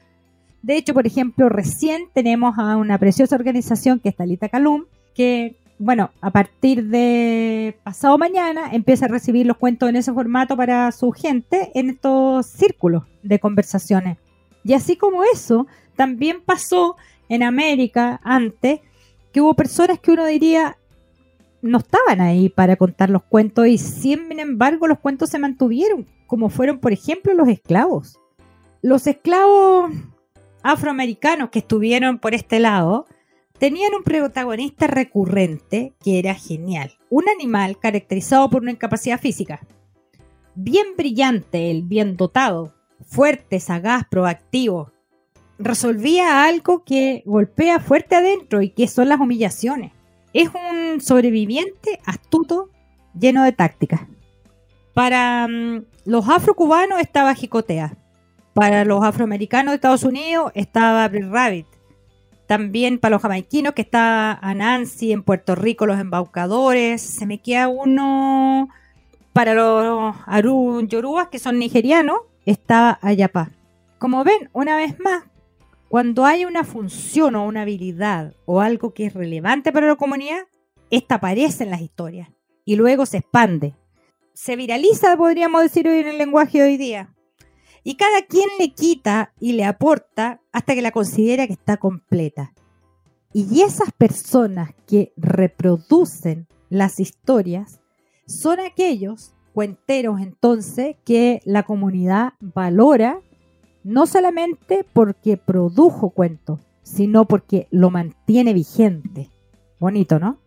De 0.62 0.76
hecho, 0.76 0.94
por 0.94 1.06
ejemplo, 1.06 1.48
recién 1.48 2.04
tenemos 2.14 2.56
a 2.58 2.76
una 2.76 2.96
preciosa 2.98 3.34
organización 3.34 3.98
que 3.98 4.10
es 4.10 4.16
Talita 4.16 4.48
Calum, 4.48 4.84
que, 5.14 5.56
bueno, 5.78 6.10
a 6.20 6.30
partir 6.30 6.84
de 6.84 7.76
pasado 7.82 8.16
mañana 8.18 8.70
empieza 8.72 9.06
a 9.06 9.08
recibir 9.08 9.46
los 9.46 9.56
cuentos 9.56 9.88
en 9.88 9.96
ese 9.96 10.12
formato 10.12 10.56
para 10.56 10.90
su 10.92 11.10
gente 11.12 11.72
en 11.74 11.90
estos 11.90 12.46
círculos 12.46 13.04
de 13.22 13.38
conversaciones. 13.38 14.18
Y 14.64 14.74
así 14.74 14.96
como 14.96 15.24
eso, 15.24 15.66
también 15.96 16.40
pasó 16.44 16.96
en 17.28 17.42
América 17.42 18.20
antes 18.22 18.80
que 19.32 19.40
hubo 19.40 19.54
personas 19.54 19.98
que 19.98 20.12
uno 20.12 20.26
diría 20.26 20.76
no 21.62 21.78
estaban 21.78 22.20
ahí 22.20 22.48
para 22.48 22.76
contar 22.76 23.08
los 23.08 23.22
cuentos 23.22 23.66
y 23.68 23.78
sin 23.78 24.38
embargo 24.38 24.88
los 24.88 24.98
cuentos 24.98 25.30
se 25.30 25.38
mantuvieron, 25.38 26.06
como 26.26 26.50
fueron 26.50 26.78
por 26.78 26.92
ejemplo 26.92 27.32
los 27.34 27.48
esclavos. 27.48 28.18
Los 28.82 29.06
esclavos 29.06 29.92
afroamericanos 30.62 31.50
que 31.50 31.60
estuvieron 31.60 32.18
por 32.18 32.34
este 32.34 32.58
lado 32.58 33.06
tenían 33.62 33.94
un 33.94 34.02
protagonista 34.02 34.88
recurrente 34.88 35.92
que 36.02 36.18
era 36.18 36.34
genial, 36.34 36.98
un 37.10 37.28
animal 37.28 37.78
caracterizado 37.78 38.50
por 38.50 38.62
una 38.62 38.72
incapacidad 38.72 39.20
física, 39.20 39.60
bien 40.56 40.96
brillante, 40.96 41.70
el 41.70 41.84
bien 41.84 42.16
dotado, 42.16 42.74
fuerte, 43.06 43.60
sagaz, 43.60 44.04
proactivo, 44.10 44.90
resolvía 45.60 46.44
algo 46.44 46.82
que 46.82 47.22
golpea 47.24 47.78
fuerte 47.78 48.16
adentro 48.16 48.62
y 48.62 48.70
que 48.70 48.88
son 48.88 49.08
las 49.08 49.20
humillaciones. 49.20 49.92
Es 50.32 50.48
un 50.48 51.00
sobreviviente 51.00 52.00
astuto, 52.04 52.68
lleno 53.16 53.44
de 53.44 53.52
tácticas. 53.52 54.00
Para 54.92 55.46
mm, 55.46 55.84
los 56.04 56.28
afrocubanos 56.28 56.98
estaba 56.98 57.32
Jicotea. 57.36 57.96
Para 58.54 58.84
los 58.84 59.04
afroamericanos 59.04 59.70
de 59.70 59.76
Estados 59.76 60.02
Unidos 60.02 60.50
estaba 60.56 61.06
Brit 61.06 61.30
Rabbit. 61.30 61.71
También 62.52 62.98
para 62.98 63.14
los 63.14 63.22
jamaiquinos 63.22 63.72
que 63.72 63.80
estaba 63.80 64.34
Anansi, 64.42 65.10
en 65.10 65.22
Puerto 65.22 65.54
Rico 65.54 65.86
los 65.86 65.98
embaucadores. 65.98 67.00
Se 67.00 67.24
me 67.24 67.40
queda 67.40 67.68
uno 67.68 68.68
para 69.32 69.54
los 69.54 70.14
Aru 70.26 70.86
Yorubas 70.86 71.28
que 71.28 71.38
son 71.38 71.58
nigerianos, 71.58 72.18
estaba 72.44 72.98
Ayapá. 73.00 73.52
Como 73.98 74.22
ven, 74.22 74.50
una 74.52 74.76
vez 74.76 75.00
más, 75.00 75.24
cuando 75.88 76.26
hay 76.26 76.44
una 76.44 76.62
función 76.62 77.36
o 77.36 77.46
una 77.46 77.62
habilidad 77.62 78.34
o 78.44 78.60
algo 78.60 78.92
que 78.92 79.06
es 79.06 79.14
relevante 79.14 79.72
para 79.72 79.86
la 79.86 79.96
comunidad, 79.96 80.42
esta 80.90 81.14
aparece 81.14 81.64
en 81.64 81.70
las 81.70 81.80
historias 81.80 82.28
y 82.66 82.76
luego 82.76 83.06
se 83.06 83.16
expande. 83.16 83.72
Se 84.34 84.56
viraliza, 84.56 85.16
podríamos 85.16 85.62
decir 85.62 85.88
hoy 85.88 86.00
en 86.00 86.08
el 86.08 86.18
lenguaje 86.18 86.58
de 86.58 86.64
hoy 86.64 86.76
día. 86.76 87.11
Y 87.84 87.96
cada 87.96 88.22
quien 88.22 88.48
le 88.58 88.72
quita 88.72 89.32
y 89.40 89.52
le 89.52 89.64
aporta 89.64 90.40
hasta 90.52 90.74
que 90.74 90.82
la 90.82 90.92
considera 90.92 91.46
que 91.46 91.52
está 91.52 91.76
completa. 91.76 92.52
Y 93.32 93.62
esas 93.62 93.92
personas 93.92 94.70
que 94.86 95.12
reproducen 95.16 96.46
las 96.68 97.00
historias 97.00 97.80
son 98.26 98.60
aquellos 98.60 99.34
cuenteros 99.52 100.20
entonces 100.20 100.96
que 101.04 101.40
la 101.44 101.62
comunidad 101.64 102.34
valora 102.40 103.20
no 103.84 104.06
solamente 104.06 104.86
porque 104.92 105.36
produjo 105.36 106.10
cuentos, 106.10 106.60
sino 106.82 107.26
porque 107.26 107.68
lo 107.70 107.90
mantiene 107.90 108.52
vigente. 108.52 109.30
Bonito, 109.78 110.18
¿no? 110.18 110.38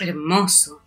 Hermoso. 0.00 0.79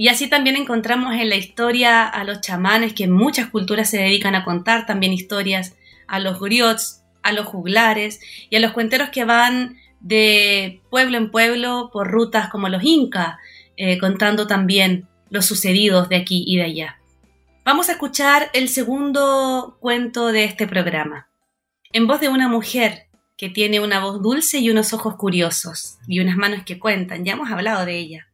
Y 0.00 0.06
así 0.06 0.28
también 0.28 0.54
encontramos 0.54 1.12
en 1.16 1.28
la 1.28 1.34
historia 1.34 2.06
a 2.06 2.22
los 2.22 2.40
chamanes 2.40 2.92
que 2.92 3.02
en 3.02 3.10
muchas 3.10 3.48
culturas 3.48 3.90
se 3.90 3.98
dedican 3.98 4.36
a 4.36 4.44
contar 4.44 4.86
también 4.86 5.12
historias, 5.12 5.74
a 6.06 6.20
los 6.20 6.38
griots, 6.38 7.02
a 7.24 7.32
los 7.32 7.46
juglares 7.46 8.20
y 8.48 8.54
a 8.54 8.60
los 8.60 8.70
cuenteros 8.70 9.08
que 9.08 9.24
van 9.24 9.76
de 9.98 10.80
pueblo 10.88 11.18
en 11.18 11.32
pueblo 11.32 11.90
por 11.92 12.12
rutas 12.12 12.48
como 12.48 12.68
los 12.68 12.84
incas, 12.84 13.38
eh, 13.76 13.98
contando 13.98 14.46
también 14.46 15.08
los 15.30 15.46
sucedidos 15.46 16.08
de 16.08 16.14
aquí 16.14 16.44
y 16.46 16.58
de 16.58 16.62
allá. 16.62 17.00
Vamos 17.64 17.88
a 17.88 17.92
escuchar 17.92 18.50
el 18.52 18.68
segundo 18.68 19.78
cuento 19.80 20.28
de 20.28 20.44
este 20.44 20.68
programa, 20.68 21.26
en 21.92 22.06
voz 22.06 22.20
de 22.20 22.28
una 22.28 22.46
mujer 22.46 23.08
que 23.36 23.48
tiene 23.48 23.80
una 23.80 23.98
voz 23.98 24.22
dulce 24.22 24.60
y 24.60 24.70
unos 24.70 24.92
ojos 24.92 25.16
curiosos 25.16 25.98
y 26.06 26.20
unas 26.20 26.36
manos 26.36 26.62
que 26.64 26.78
cuentan, 26.78 27.24
ya 27.24 27.32
hemos 27.32 27.50
hablado 27.50 27.84
de 27.84 27.98
ella. 27.98 28.27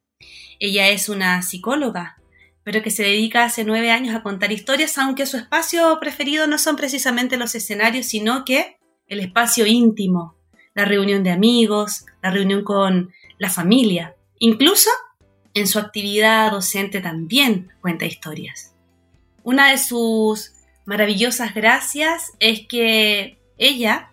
Ella 0.59 0.89
es 0.89 1.09
una 1.09 1.43
psicóloga, 1.43 2.19
pero 2.63 2.83
que 2.83 2.91
se 2.91 3.03
dedica 3.03 3.45
hace 3.45 3.65
nueve 3.65 3.91
años 3.91 4.15
a 4.15 4.23
contar 4.23 4.53
historias, 4.53 4.97
aunque 4.99 5.27
su 5.27 5.37
espacio 5.37 5.99
preferido 6.01 6.47
no 6.47 6.59
son 6.59 6.77
precisamente 6.77 7.37
los 7.37 7.55
escenarios, 7.55 8.07
sino 8.07 8.45
que 8.45 8.79
el 9.07 9.21
espacio 9.21 9.67
íntimo, 9.67 10.37
la 10.75 10.85
reunión 10.85 11.23
de 11.23 11.31
amigos, 11.31 12.07
la 12.23 12.31
reunión 12.31 12.65
con 12.65 13.13
la 13.39 13.51
familia. 13.51 14.17
Incluso 14.39 14.91
en 15.53 15.69
su 15.69 15.79
actividad 15.79 16.51
docente 16.51 17.01
también 17.01 17.71
cuenta 17.81 18.07
historias. 18.07 18.75
Una 19.43 19.71
de 19.71 19.79
sus 19.79 20.53
maravillosas 20.87 21.55
gracias 21.55 22.33
es 22.41 22.67
que 22.67 23.39
ella 23.59 24.11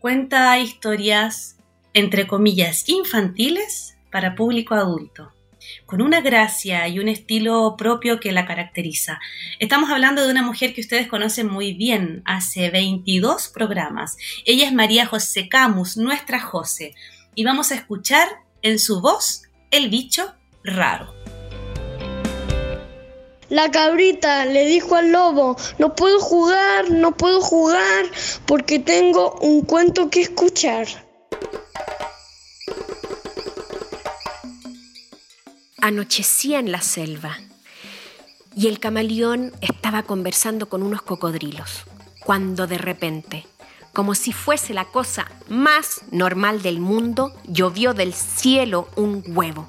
cuenta 0.00 0.58
historias, 0.58 1.56
entre 1.94 2.26
comillas, 2.26 2.88
infantiles 2.88 3.96
para 4.12 4.34
público 4.34 4.74
adulto, 4.74 5.32
con 5.86 6.02
una 6.02 6.20
gracia 6.20 6.86
y 6.88 6.98
un 6.98 7.08
estilo 7.08 7.76
propio 7.76 8.20
que 8.20 8.32
la 8.32 8.46
caracteriza. 8.46 9.20
Estamos 9.58 9.90
hablando 9.90 10.24
de 10.24 10.30
una 10.30 10.42
mujer 10.42 10.74
que 10.74 10.80
ustedes 10.80 11.08
conocen 11.08 11.48
muy 11.48 11.72
bien, 11.72 12.22
hace 12.24 12.70
22 12.70 13.48
programas. 13.48 14.16
Ella 14.44 14.66
es 14.66 14.72
María 14.72 15.06
José 15.06 15.48
Camus, 15.48 15.96
nuestra 15.96 16.40
José, 16.40 16.94
y 17.34 17.44
vamos 17.44 17.70
a 17.70 17.74
escuchar 17.74 18.28
en 18.62 18.78
su 18.78 19.00
voz 19.00 19.42
el 19.70 19.90
bicho 19.90 20.34
raro. 20.64 21.14
La 23.48 23.70
cabrita 23.70 24.44
le 24.44 24.66
dijo 24.66 24.96
al 24.96 25.12
lobo, 25.12 25.56
no 25.78 25.94
puedo 25.94 26.18
jugar, 26.18 26.90
no 26.90 27.16
puedo 27.16 27.40
jugar 27.40 28.06
porque 28.44 28.80
tengo 28.80 29.38
un 29.40 29.62
cuento 29.62 30.10
que 30.10 30.22
escuchar. 30.22 30.88
Anochecía 35.80 36.58
en 36.58 36.72
la 36.72 36.80
selva 36.80 37.36
y 38.56 38.68
el 38.68 38.80
camaleón 38.80 39.52
estaba 39.60 40.04
conversando 40.04 40.70
con 40.70 40.82
unos 40.82 41.02
cocodrilos, 41.02 41.84
cuando 42.24 42.66
de 42.66 42.78
repente, 42.78 43.46
como 43.92 44.14
si 44.14 44.32
fuese 44.32 44.72
la 44.72 44.86
cosa 44.86 45.30
más 45.48 46.00
normal 46.10 46.62
del 46.62 46.80
mundo, 46.80 47.34
llovió 47.44 47.92
del 47.92 48.14
cielo 48.14 48.88
un 48.96 49.22
huevo. 49.26 49.68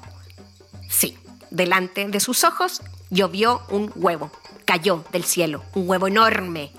Sí, 0.88 1.18
delante 1.50 2.08
de 2.08 2.20
sus 2.20 2.42
ojos 2.42 2.80
llovió 3.10 3.60
un 3.68 3.92
huevo. 3.94 4.30
cayó 4.64 5.04
del 5.12 5.24
cielo, 5.24 5.62
un 5.74 5.88
huevo 5.88 6.08
enorme. 6.08 6.72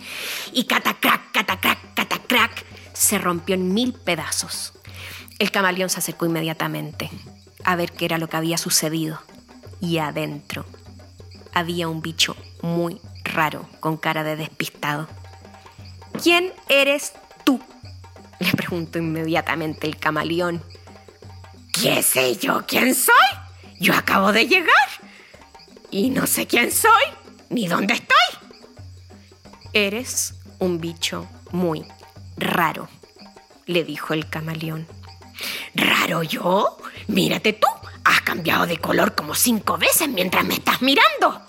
Y 0.53 0.63
catacrac, 0.63 1.31
catacrac, 1.31 1.93
catacrac, 1.93 2.65
se 2.93 3.19
rompió 3.19 3.53
en 3.55 3.73
mil 3.75 3.93
pedazos. 3.93 4.73
El 5.37 5.51
camaleón 5.51 5.89
se 5.89 5.99
acercó 5.99 6.25
inmediatamente 6.25 7.09
a 7.69 7.75
ver 7.75 7.91
qué 7.91 8.05
era 8.05 8.17
lo 8.17 8.27
que 8.27 8.35
había 8.35 8.57
sucedido. 8.57 9.21
Y 9.79 9.99
adentro 9.99 10.65
había 11.53 11.87
un 11.87 12.01
bicho 12.01 12.35
muy 12.63 12.99
raro, 13.23 13.69
con 13.79 13.95
cara 13.95 14.23
de 14.23 14.35
despistado. 14.35 15.07
¿Quién 16.23 16.51
eres 16.67 17.13
tú? 17.43 17.61
Le 18.39 18.51
preguntó 18.53 18.97
inmediatamente 18.97 19.85
el 19.85 19.97
camaleón. 19.97 20.63
¿Qué 21.71 22.01
sé 22.01 22.37
yo 22.37 22.65
quién 22.65 22.95
soy? 22.95 23.13
Yo 23.79 23.93
acabo 23.93 24.31
de 24.31 24.47
llegar. 24.47 24.89
Y 25.91 26.09
no 26.09 26.25
sé 26.25 26.47
quién 26.47 26.71
soy, 26.71 27.03
ni 27.51 27.67
dónde 27.67 27.93
estoy. 27.93 28.49
Eres 29.73 30.33
un 30.57 30.81
bicho 30.81 31.27
muy 31.51 31.85
raro, 32.35 32.89
le 33.67 33.83
dijo 33.83 34.15
el 34.15 34.27
camaleón. 34.27 34.87
¿Raro 35.75 36.23
yo? 36.23 36.77
Mírate 37.07 37.53
tú, 37.53 37.67
has 38.03 38.21
cambiado 38.21 38.65
de 38.65 38.77
color 38.77 39.15
como 39.15 39.35
cinco 39.35 39.77
veces 39.77 40.09
mientras 40.09 40.45
me 40.45 40.55
estás 40.55 40.81
mirando. 40.81 41.41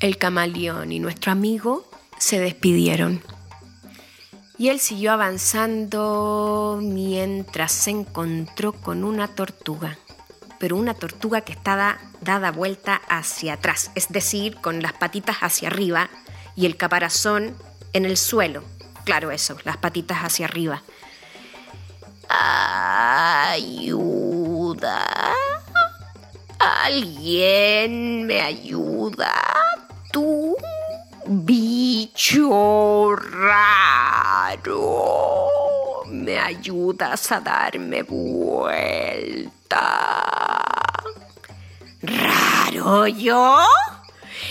El 0.00 0.16
camaleón 0.16 0.92
y 0.92 0.98
nuestro 0.98 1.32
amigo 1.32 1.88
se 2.18 2.38
despidieron. 2.38 3.22
Y 4.56 4.68
él 4.68 4.78
siguió 4.78 5.12
avanzando 5.12 6.78
mientras 6.82 7.72
se 7.72 7.90
encontró 7.90 8.72
con 8.72 9.04
una 9.04 9.28
tortuga, 9.28 9.98
pero 10.58 10.76
una 10.76 10.92
tortuga 10.92 11.40
que 11.40 11.52
estaba 11.52 11.98
dada 12.20 12.50
vuelta 12.50 13.00
hacia 13.08 13.54
atrás, 13.54 13.90
es 13.94 14.08
decir, 14.08 14.56
con 14.56 14.82
las 14.82 14.92
patitas 14.92 15.38
hacia 15.38 15.68
arriba 15.68 16.10
y 16.56 16.66
el 16.66 16.76
caparazón 16.76 17.56
en 17.94 18.04
el 18.04 18.18
suelo. 18.18 18.62
Claro, 19.04 19.30
eso, 19.30 19.56
las 19.64 19.78
patitas 19.78 20.18
hacia 20.18 20.44
arriba. 20.44 20.82
Ayuda. 23.52 25.04
¿Alguien 26.58 28.26
me 28.26 28.40
ayuda? 28.40 29.32
Tú, 30.12 30.56
bicho 31.26 33.16
raro. 33.16 34.90
¿Me 36.06 36.38
ayudas 36.38 37.32
a 37.32 37.40
darme 37.40 38.02
vuelta? 38.02 39.50
¿Raro 42.02 43.06
yo? 43.06 43.58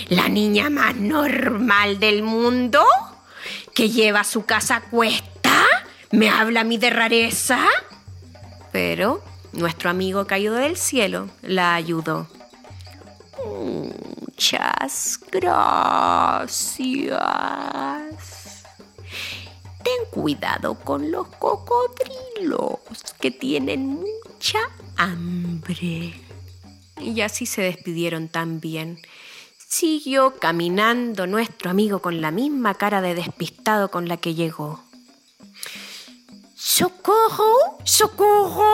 ¿La 0.08 0.28
niña 0.28 0.70
más 0.70 0.96
normal 0.96 1.98
del 2.00 2.22
mundo? 2.22 2.84
¿Que 3.74 3.88
lleva 3.88 4.24
su 4.24 4.44
casa 4.44 4.76
a 4.76 4.80
cuesta? 4.82 5.39
¿Me 6.12 6.28
habla 6.28 6.62
a 6.62 6.64
mí 6.64 6.76
de 6.76 6.90
rareza? 6.90 7.66
Pero 8.72 9.22
nuestro 9.52 9.90
amigo 9.90 10.26
caído 10.26 10.54
del 10.54 10.76
cielo 10.76 11.28
la 11.42 11.74
ayudó. 11.74 12.26
Muchas 13.46 15.20
gracias. 15.30 16.80
Ten 19.82 20.04
cuidado 20.10 20.74
con 20.74 21.10
los 21.10 21.28
cocodrilos, 21.28 22.78
que 23.20 23.30
tienen 23.30 24.00
mucha 24.00 24.58
hambre. 24.96 26.14
Y 27.00 27.20
así 27.20 27.46
se 27.46 27.62
despidieron 27.62 28.28
también. 28.28 29.00
Siguió 29.58 30.38
caminando 30.38 31.26
nuestro 31.28 31.70
amigo 31.70 32.00
con 32.00 32.20
la 32.20 32.30
misma 32.30 32.74
cara 32.74 33.00
de 33.00 33.14
despistado 33.14 33.90
con 33.90 34.08
la 34.08 34.16
que 34.16 34.34
llegó. 34.34 34.89
¡Socorro! 36.80 37.76
¡Socorro! 37.84 38.72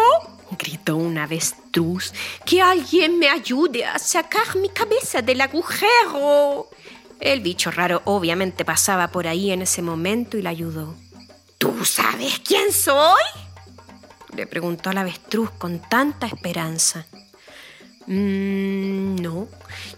gritó 0.57 0.97
una 0.97 1.25
avestruz. 1.25 2.13
¡Que 2.45 2.63
alguien 2.63 3.19
me 3.19 3.29
ayude 3.29 3.85
a 3.85 3.99
sacar 3.99 4.55
mi 4.55 4.69
cabeza 4.69 5.23
del 5.23 5.41
agujero! 5.41 6.69
El 7.19 7.41
bicho 7.41 7.73
raro 7.73 8.03
obviamente 8.05 8.65
pasaba 8.65 9.09
por 9.09 9.27
ahí 9.27 9.51
en 9.51 9.63
ese 9.63 9.83
momento 9.83 10.37
y 10.39 10.43
la 10.43 10.51
ayudó. 10.51 10.95
¿Tú 11.59 11.85
sabes 11.85 12.39
quién 12.47 12.73
soy? 12.73 13.25
le 14.37 14.47
preguntó 14.47 14.93
la 14.93 15.01
avestruz 15.01 15.51
con 15.59 15.81
tanta 15.81 16.29
esperanza. 16.29 17.07
Mm, 18.07 19.17
no, 19.17 19.49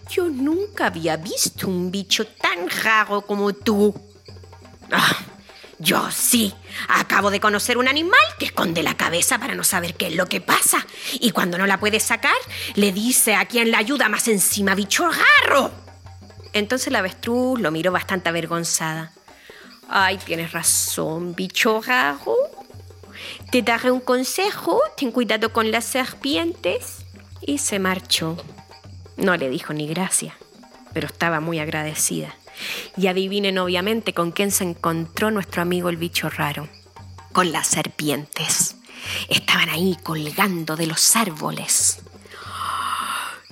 yo 0.09 0.31
nunca 0.31 0.87
había 0.87 1.19
visto 1.19 1.69
un 1.69 1.91
bicho 1.91 2.27
tan 2.27 2.71
raro 2.71 3.21
como 3.21 3.53
tú. 3.53 3.95
Ah, 4.91 5.15
yo 5.79 6.11
sí. 6.11 6.55
Acabo 6.89 7.31
de 7.31 7.41
conocer 7.41 7.79
un 7.79 7.89
animal 7.89 8.21
que 8.39 8.47
esconde 8.47 8.83
la 8.83 8.97
cabeza 8.97 9.39
para 9.39 9.55
no 9.55 9.65
saber 9.65 9.95
qué 9.95 10.09
es 10.09 10.17
lo 10.17 10.27
que 10.27 10.41
pasa. 10.41 10.87
Y 11.15 11.31
cuando 11.31 11.57
no 11.59 11.67
la 11.67 11.79
puede 11.79 12.01
sacar, 12.01 12.37
le 12.75 12.93
dice 12.93 13.35
a 13.35 13.47
quien 13.47 13.71
la 13.71 13.79
ayuda 13.79 14.09
más 14.09 14.29
encima, 14.29 14.75
bicho 14.75 15.09
garro. 15.09 15.71
Entonces 16.53 16.93
la 16.93 16.99
avestruz 16.99 17.61
lo 17.61 17.71
miró 17.71 17.93
bastante 17.93 18.29
avergonzada. 18.29 19.13
Ay, 19.89 20.19
tienes 20.19 20.53
razón, 20.53 21.35
bicho 21.35 21.81
garro. 21.81 22.37
Te 23.51 23.63
daré 23.63 23.91
un 23.91 24.01
consejo, 24.01 24.81
ten 24.97 25.13
cuidado 25.13 25.53
con 25.53 25.71
las 25.71 25.85
serpientes. 25.85 27.05
Y 27.41 27.59
se 27.59 27.79
marchó. 27.79 28.37
No 29.17 29.37
le 29.37 29.49
dijo 29.49 29.73
ni 29.73 29.89
gracia, 29.89 30.37
pero 30.93 31.07
estaba 31.07 31.41
muy 31.41 31.59
agradecida. 31.59 32.35
Y 32.97 33.07
adivinen 33.07 33.59
obviamente 33.59 34.13
con 34.15 34.33
quién 34.33 34.51
se 34.51 34.65
encontró 34.65 35.31
nuestro 35.31 35.63
amigo 35.63 35.89
el 35.89 35.97
bicho 35.97 36.29
raro. 36.29 36.69
Con 37.33 37.53
las 37.53 37.69
serpientes. 37.69 38.77
Estaban 39.29 39.69
ahí 39.69 39.97
colgando 40.03 40.77
de 40.77 40.87
los 40.87 41.17
árboles. 41.17 42.01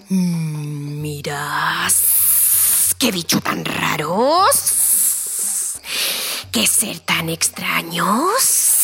Mm, 0.09 1.01
Miras. 1.01 2.17
¡Qué 2.99 3.11
bicho 3.13 3.41
tan 3.41 3.65
raros! 3.65 4.55
¡Qué 6.51 6.67
ser 6.67 7.01
tan 7.01 7.29
extraños! 7.29 8.76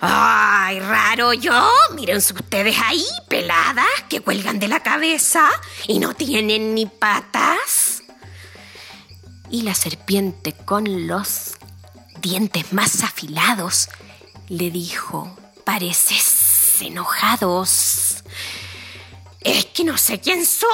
¡Ay, 0.00 0.78
raro 0.78 1.32
yo! 1.32 1.68
Miren 1.94 2.18
ustedes 2.18 2.76
ahí, 2.84 3.04
peladas, 3.28 3.86
que 4.08 4.20
cuelgan 4.20 4.60
de 4.60 4.68
la 4.68 4.80
cabeza 4.80 5.48
y 5.88 5.98
no 5.98 6.14
tienen 6.14 6.74
ni 6.74 6.86
patas. 6.86 8.02
Y 9.50 9.62
la 9.62 9.74
serpiente 9.74 10.52
con 10.52 11.06
los 11.08 11.56
dientes 12.20 12.72
más 12.72 13.02
afilados 13.02 13.88
le 14.48 14.70
dijo, 14.70 15.36
pareces 15.64 16.80
enojados. 16.80 18.22
Es 19.40 19.64
que 19.66 19.84
no 19.84 19.98
sé 19.98 20.20
quién 20.20 20.46
soy, 20.46 20.68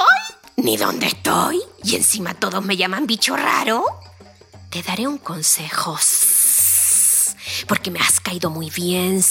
ni 0.57 0.77
dónde 0.77 1.07
estoy, 1.07 1.61
y 1.83 1.95
encima 1.95 2.33
todos 2.33 2.63
me 2.63 2.77
llaman 2.77 3.07
bicho 3.07 3.35
raro. 3.35 3.85
Te 4.69 4.83
daré 4.83 5.07
un 5.07 5.17
consejo 5.17 5.97
porque 7.67 7.91
me 7.91 7.99
has 7.99 8.19
caído 8.19 8.49
muy 8.49 8.69
bien. 8.69 9.21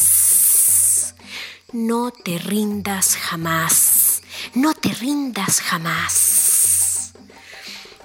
No 1.72 2.10
te 2.10 2.38
rindas 2.38 3.16
jamás, 3.16 4.22
no 4.54 4.74
te 4.74 4.90
rindas 4.90 5.60
jamás. 5.60 7.12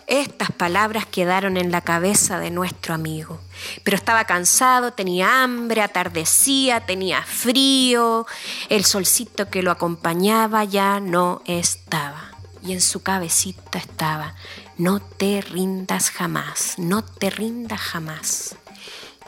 Estas 0.08 0.52
palabras 0.52 1.06
quedaron 1.06 1.56
en 1.56 1.72
la 1.72 1.82
cabeza 1.82 2.40
de 2.40 2.50
nuestro 2.50 2.96
amigo, 2.96 3.40
pero 3.84 3.96
estaba 3.96 4.24
cansado, 4.24 4.92
tenía 4.92 5.44
hambre, 5.44 5.84
atardecía, 5.84 6.84
tenía 6.84 7.22
frío, 7.22 8.26
el 8.70 8.86
solcito 8.86 9.52
que 9.52 9.62
lo 9.62 9.70
acompañaba 9.70 10.64
ya 10.64 11.00
no 11.00 11.44
estaba. 11.46 12.32
Y 12.64 12.74
en 12.74 12.82
su 12.82 13.04
cabecita 13.04 13.78
estaba, 13.78 14.34
no 14.80 15.00
te 15.00 15.42
rindas 15.42 16.10
jamás, 16.10 16.74
no 16.80 17.04
te 17.04 17.30
rindas 17.30 17.80
jamás. 17.80 18.56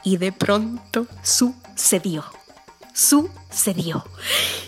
Y 0.04 0.18
de 0.18 0.32
pronto 0.32 1.08
sucedió. 1.24 2.26
Sucedió. 2.94 4.04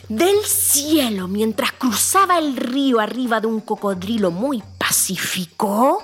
Del 0.08 0.44
cielo, 0.46 1.28
mientras 1.28 1.72
cruzaba 1.74 2.38
el 2.38 2.56
río 2.56 3.00
arriba 3.00 3.42
de 3.42 3.48
un 3.48 3.62
cocodrilo 3.62 4.32
muy 4.32 4.64
pacífico, 4.78 6.04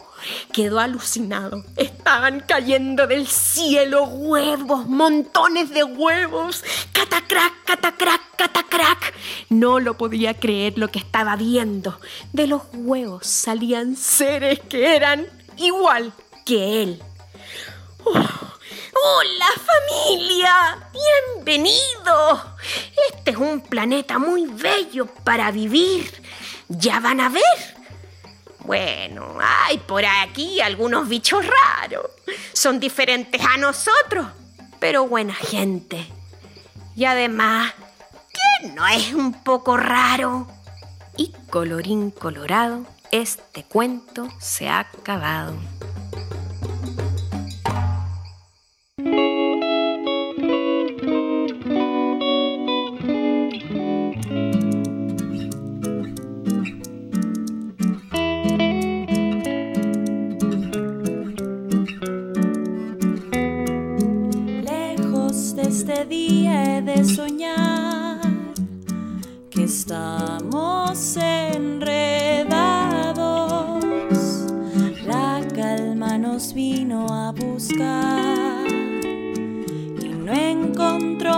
quedó 0.51 0.79
alucinado. 0.79 1.63
Estaban 1.75 2.41
cayendo 2.41 3.07
del 3.07 3.27
cielo 3.27 4.03
huevos, 4.05 4.87
montones 4.87 5.69
de 5.69 5.83
huevos. 5.83 6.63
Catacrac, 6.91 7.63
catacrac, 7.65 8.21
catacrac. 8.35 9.13
No 9.49 9.79
lo 9.79 9.97
podía 9.97 10.33
creer 10.33 10.77
lo 10.77 10.89
que 10.89 10.99
estaba 10.99 11.35
viendo. 11.35 11.99
De 12.33 12.47
los 12.47 12.63
huevos 12.73 13.27
salían 13.27 13.95
seres 13.95 14.59
que 14.67 14.95
eran 14.95 15.27
igual 15.57 16.13
que 16.45 16.83
él. 16.83 17.03
Hola 18.03 19.47
familia, 19.97 20.89
bienvenido. 21.35 22.55
Este 23.11 23.31
es 23.31 23.37
un 23.37 23.61
planeta 23.61 24.19
muy 24.19 24.45
bello 24.45 25.07
para 25.23 25.51
vivir. 25.51 26.21
Ya 26.67 26.99
van 26.99 27.19
a 27.19 27.29
ver. 27.29 27.43
Bueno, 28.59 29.37
hay 29.41 29.79
por 29.79 30.05
aquí 30.05 30.61
algunos 30.61 31.07
bichos 31.09 31.45
raros. 31.45 32.05
Son 32.53 32.79
diferentes 32.79 33.41
a 33.41 33.57
nosotros, 33.57 34.27
pero 34.79 35.07
buena 35.07 35.33
gente. 35.33 36.07
Y 36.95 37.05
además, 37.05 37.73
¿quién 38.31 38.75
no 38.75 38.87
es 38.87 39.13
un 39.13 39.43
poco 39.43 39.77
raro? 39.77 40.47
Y 41.17 41.33
colorín 41.49 42.11
colorado, 42.11 42.85
este 43.11 43.63
cuento 43.63 44.27
se 44.39 44.69
ha 44.69 44.79
acabado. 44.79 45.55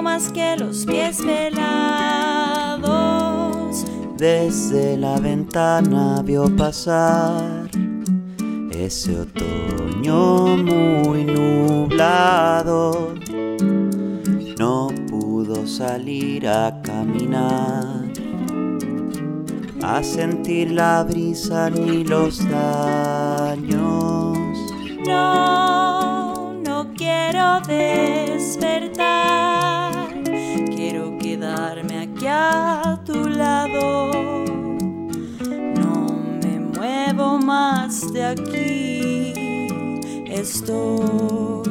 Más 0.01 0.31
que 0.31 0.55
los 0.57 0.85
pies 0.85 1.23
velados. 1.23 1.75
Desde 4.17 4.97
la 4.97 5.19
ventana 5.19 6.21
vio 6.23 6.55
pasar 6.55 7.69
ese 8.71 9.19
otoño 9.19 10.57
muy 10.57 11.23
nublado. 11.23 13.13
No 14.57 14.89
pudo 15.09 15.67
salir 15.67 16.47
a 16.47 16.81
caminar, 16.83 18.11
a 19.83 20.03
sentir 20.03 20.71
la 20.71 21.03
brisa 21.03 21.69
ni 21.69 22.03
los 22.03 22.39
daños. 22.49 24.37
No, 25.05 26.53
no 26.53 26.91
quiero 26.95 27.59
despertar. 27.67 29.70
A 32.43 32.97
tu 33.05 33.29
lado. 33.29 34.11
No 35.79 35.93
me 36.41 36.59
muevo 36.59 37.37
más 37.37 38.11
de 38.13 38.23
aquí. 38.25 39.33
Estoy. 40.25 41.69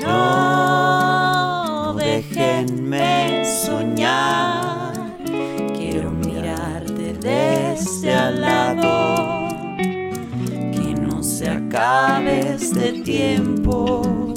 No 0.00 1.94
déjenme 1.98 3.44
soñar. 3.44 4.92
Quiero 5.76 6.12
mirarte 6.12 7.14
desde 7.14 8.14
al 8.14 8.40
lado. 8.40 9.48
Que 9.76 10.94
no 11.00 11.20
se 11.20 11.50
acabe 11.50 12.54
este 12.54 13.02
tiempo 13.02 14.33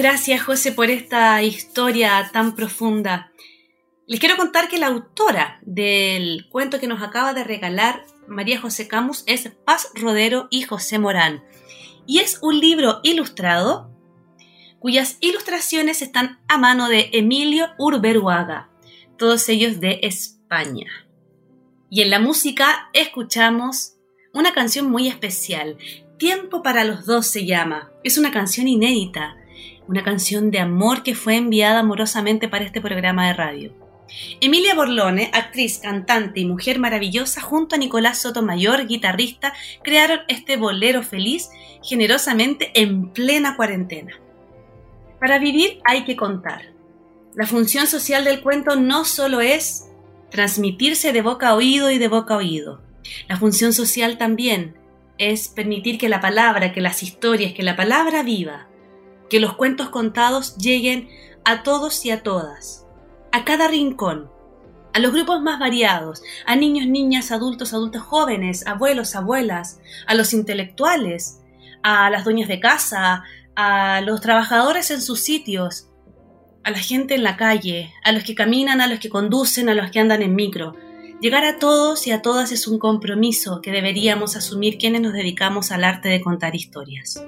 gracias, 0.00 0.42
José, 0.42 0.72
por 0.72 0.88
esta 0.88 1.42
historia 1.42 2.30
tan 2.32 2.56
profunda. 2.56 3.32
Les 4.06 4.18
quiero 4.18 4.38
contar 4.38 4.70
que 4.70 4.78
la 4.78 4.86
autora 4.86 5.58
del 5.60 6.48
cuento 6.48 6.80
que 6.80 6.86
nos 6.86 7.02
acaba 7.02 7.34
de 7.34 7.44
regalar 7.44 8.06
María 8.26 8.58
José 8.58 8.88
Camus 8.88 9.24
es 9.26 9.50
Paz 9.66 9.90
Rodero 9.94 10.48
y 10.50 10.62
José 10.62 10.98
Morán. 10.98 11.44
Y 12.06 12.20
es 12.20 12.38
un 12.40 12.60
libro 12.60 13.00
ilustrado 13.02 13.94
cuyas 14.78 15.18
ilustraciones 15.20 16.00
están 16.00 16.40
a 16.48 16.56
mano 16.56 16.88
de 16.88 17.10
Emilio 17.12 17.68
Urberuaga, 17.76 18.70
todos 19.18 19.50
ellos 19.50 19.80
de 19.80 20.00
España. 20.02 20.86
Y 21.90 22.00
en 22.00 22.08
la 22.08 22.20
música 22.20 22.88
escuchamos 22.94 23.96
una 24.32 24.54
canción 24.54 24.90
muy 24.90 25.08
especial. 25.08 25.76
Tiempo 26.16 26.62
para 26.62 26.84
los 26.84 27.04
dos 27.04 27.26
se 27.26 27.44
llama. 27.44 27.92
Es 28.02 28.16
una 28.16 28.30
canción 28.30 28.66
inédita, 28.66 29.36
una 29.90 30.04
canción 30.04 30.52
de 30.52 30.60
amor 30.60 31.02
que 31.02 31.16
fue 31.16 31.34
enviada 31.34 31.80
amorosamente 31.80 32.46
para 32.46 32.64
este 32.64 32.80
programa 32.80 33.26
de 33.26 33.32
radio. 33.32 33.74
Emilia 34.40 34.76
Borlone, 34.76 35.32
actriz, 35.34 35.78
cantante 35.78 36.38
y 36.38 36.44
mujer 36.44 36.78
maravillosa, 36.78 37.40
junto 37.40 37.74
a 37.74 37.78
Nicolás 37.78 38.22
Sotomayor, 38.22 38.86
guitarrista, 38.86 39.52
crearon 39.82 40.20
este 40.28 40.56
bolero 40.56 41.02
feliz 41.02 41.50
generosamente 41.82 42.70
en 42.80 43.10
plena 43.10 43.56
cuarentena. 43.56 44.12
Para 45.18 45.40
vivir 45.40 45.80
hay 45.84 46.04
que 46.04 46.14
contar. 46.14 46.72
La 47.34 47.46
función 47.46 47.88
social 47.88 48.22
del 48.22 48.42
cuento 48.42 48.76
no 48.76 49.04
solo 49.04 49.40
es 49.40 49.88
transmitirse 50.30 51.12
de 51.12 51.22
boca 51.22 51.48
a 51.48 51.54
oído 51.56 51.90
y 51.90 51.98
de 51.98 52.06
boca 52.06 52.34
a 52.34 52.36
oído. 52.36 52.80
La 53.28 53.36
función 53.36 53.72
social 53.72 54.18
también 54.18 54.76
es 55.18 55.48
permitir 55.48 55.98
que 55.98 56.08
la 56.08 56.20
palabra, 56.20 56.72
que 56.72 56.80
las 56.80 57.02
historias, 57.02 57.54
que 57.54 57.64
la 57.64 57.74
palabra 57.74 58.22
viva, 58.22 58.69
que 59.30 59.40
los 59.40 59.54
cuentos 59.54 59.88
contados 59.88 60.56
lleguen 60.58 61.08
a 61.44 61.62
todos 61.62 62.04
y 62.04 62.10
a 62.10 62.22
todas, 62.22 62.86
a 63.32 63.44
cada 63.44 63.68
rincón, 63.68 64.30
a 64.92 64.98
los 64.98 65.12
grupos 65.12 65.40
más 65.40 65.58
variados, 65.58 66.22
a 66.46 66.56
niños, 66.56 66.86
niñas, 66.86 67.30
adultos, 67.30 67.72
adultos 67.72 68.02
jóvenes, 68.02 68.66
abuelos, 68.66 69.14
abuelas, 69.14 69.80
a 70.06 70.14
los 70.14 70.34
intelectuales, 70.34 71.40
a 71.82 72.10
las 72.10 72.24
dueñas 72.24 72.48
de 72.48 72.60
casa, 72.60 73.22
a 73.54 74.00
los 74.02 74.20
trabajadores 74.20 74.90
en 74.90 75.00
sus 75.00 75.20
sitios, 75.20 75.88
a 76.64 76.70
la 76.70 76.78
gente 76.78 77.14
en 77.14 77.22
la 77.22 77.36
calle, 77.36 77.92
a 78.04 78.12
los 78.12 78.24
que 78.24 78.34
caminan, 78.34 78.80
a 78.80 78.88
los 78.88 78.98
que 78.98 79.08
conducen, 79.08 79.68
a 79.68 79.74
los 79.74 79.90
que 79.90 80.00
andan 80.00 80.22
en 80.22 80.34
micro. 80.34 80.74
Llegar 81.20 81.44
a 81.44 81.58
todos 81.58 82.06
y 82.06 82.10
a 82.10 82.22
todas 82.22 82.50
es 82.50 82.66
un 82.66 82.78
compromiso 82.78 83.60
que 83.62 83.70
deberíamos 83.70 84.36
asumir 84.36 84.78
quienes 84.78 85.02
nos 85.02 85.12
dedicamos 85.12 85.70
al 85.70 85.84
arte 85.84 86.08
de 86.08 86.20
contar 86.20 86.56
historias. 86.56 87.24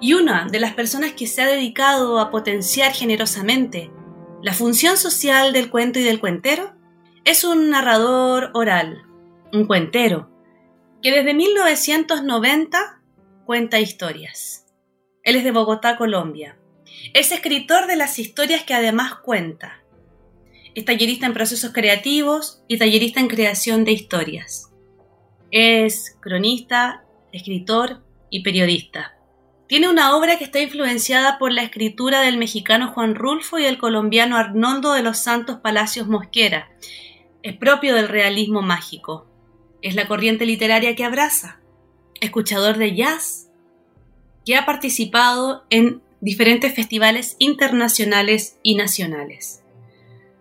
Y 0.00 0.14
una 0.14 0.46
de 0.50 0.60
las 0.60 0.74
personas 0.74 1.12
que 1.12 1.26
se 1.26 1.42
ha 1.42 1.46
dedicado 1.46 2.18
a 2.18 2.30
potenciar 2.30 2.92
generosamente 2.92 3.90
la 4.42 4.52
función 4.52 4.96
social 4.96 5.52
del 5.52 5.68
cuento 5.68 5.98
y 5.98 6.04
del 6.04 6.20
cuentero 6.20 6.72
es 7.24 7.42
un 7.42 7.70
narrador 7.70 8.50
oral, 8.54 9.02
un 9.52 9.66
cuentero, 9.66 10.30
que 11.02 11.10
desde 11.10 11.34
1990 11.34 13.02
cuenta 13.44 13.80
historias. 13.80 14.66
Él 15.24 15.36
es 15.36 15.44
de 15.44 15.50
Bogotá, 15.50 15.96
Colombia. 15.96 16.56
Es 17.14 17.32
escritor 17.32 17.86
de 17.86 17.96
las 17.96 18.18
historias 18.18 18.62
que 18.62 18.74
además 18.74 19.16
cuenta. 19.16 19.82
Es 20.74 20.84
tallerista 20.84 21.26
en 21.26 21.34
procesos 21.34 21.72
creativos 21.72 22.62
y 22.68 22.78
tallerista 22.78 23.20
en 23.20 23.28
creación 23.28 23.84
de 23.84 23.92
historias. 23.92 24.70
Es 25.50 26.16
cronista, 26.20 27.04
escritor 27.32 28.04
y 28.30 28.42
periodista. 28.42 29.17
Tiene 29.68 29.86
una 29.86 30.16
obra 30.16 30.38
que 30.38 30.44
está 30.44 30.60
influenciada 30.60 31.38
por 31.38 31.52
la 31.52 31.62
escritura 31.62 32.22
del 32.22 32.38
mexicano 32.38 32.88
Juan 32.88 33.14
Rulfo 33.14 33.58
y 33.58 33.66
el 33.66 33.76
colombiano 33.76 34.38
Arnoldo 34.38 34.94
de 34.94 35.02
los 35.02 35.18
Santos 35.18 35.58
Palacios 35.58 36.08
Mosquera. 36.08 36.70
Es 37.42 37.54
propio 37.54 37.94
del 37.94 38.08
realismo 38.08 38.62
mágico. 38.62 39.26
Es 39.82 39.94
la 39.94 40.08
corriente 40.08 40.46
literaria 40.46 40.96
que 40.96 41.04
abraza. 41.04 41.60
Escuchador 42.22 42.78
de 42.78 42.96
jazz, 42.96 43.50
que 44.46 44.56
ha 44.56 44.64
participado 44.64 45.66
en 45.68 46.00
diferentes 46.22 46.74
festivales 46.74 47.36
internacionales 47.38 48.56
y 48.62 48.74
nacionales. 48.74 49.62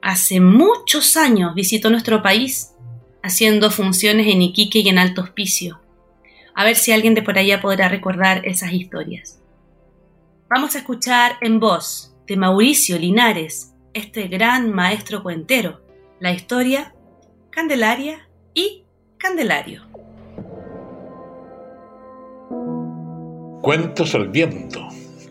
Hace 0.02 0.40
muchos 0.40 1.18
años 1.18 1.54
visitó 1.54 1.90
nuestro 1.90 2.22
país, 2.22 2.72
haciendo 3.22 3.72
funciones 3.72 4.28
en 4.28 4.42
Iquique 4.42 4.80
y 4.80 4.88
en 4.88 5.00
Alto 5.00 5.22
Hospicio. 5.22 5.82
A 6.58 6.64
ver 6.64 6.76
si 6.76 6.92
alguien 6.92 7.14
de 7.14 7.22
por 7.22 7.38
allá 7.38 7.62
podrá 7.62 7.88
recordar 7.88 8.44
esas 8.44 8.74
historias. 8.74 9.40
Vamos 10.50 10.74
a 10.74 10.80
escuchar 10.80 11.34
en 11.42 11.60
voz 11.60 12.16
de 12.26 12.36
Mauricio 12.36 12.98
Linares, 12.98 13.76
este 13.94 14.28
gran 14.28 14.74
maestro 14.74 15.22
cuentero, 15.22 15.86
la 16.20 16.32
historia 16.32 16.96
Candelaria 17.52 18.28
y 18.56 18.86
Candelario. 19.20 19.84
Cuentos 23.62 24.16
al 24.16 24.30
viento, 24.30 24.80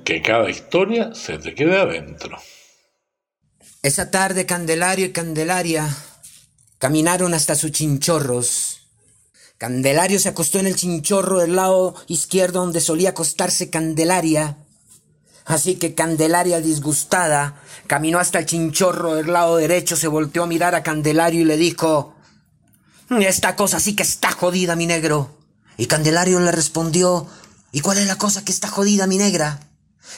que 0.05 0.23
cada 0.23 0.49
historia 0.49 1.13
se 1.13 1.39
te 1.39 1.57
quede 1.57 1.77
adentro. 1.77 2.39
Esa 3.83 4.13
tarde 4.13 4.47
Candelario 4.47 5.07
y 5.07 5.13
Candelaria 5.13 5.89
caminaron 6.79 7.35
hasta 7.35 7.57
sus 7.57 7.73
chinchorros. 7.73 8.76
Candelario 9.59 10.21
se 10.21 10.29
acostó 10.29 10.59
en 10.59 10.67
el 10.67 10.77
chinchorro 10.77 11.39
del 11.39 11.57
lado 11.57 11.95
izquierdo 12.09 12.61
donde 12.61 12.83
solía 12.83 13.11
acostarse 13.11 13.71
Candelaria. 13.71 14.59
Así 15.47 15.77
que 15.77 15.95
Candelaria, 15.95 16.61
disgustada, 16.61 17.63
caminó 17.87 18.19
hasta 18.19 18.39
el 18.39 18.47
chinchorro 18.47 19.15
del 19.15 19.33
lado 19.33 19.57
derecho, 19.57 19.97
se 19.97 20.09
volteó 20.09 20.43
a 20.43 20.47
mirar 20.47 20.75
a 20.75 20.83
Candelario 20.83 21.41
y 21.41 21.45
le 21.45 21.57
dijo, 21.57 22.15
Esta 23.09 23.57
cosa 23.57 23.81
sí 23.81 23.97
que 23.97 24.03
está 24.03 24.31
jodida, 24.33 24.77
mi 24.77 24.87
negro. 24.87 25.31
Y 25.79 25.87
Candelario 25.87 26.39
le 26.41 26.53
respondió, 26.53 27.27
¿Y 27.73 27.81
cuál 27.81 27.99
es 27.99 28.07
la 28.07 28.19
cosa 28.19 28.45
que 28.45 28.53
está 28.53 28.69
jodida, 28.69 29.07
mi 29.07 29.17
negra? 29.17 29.61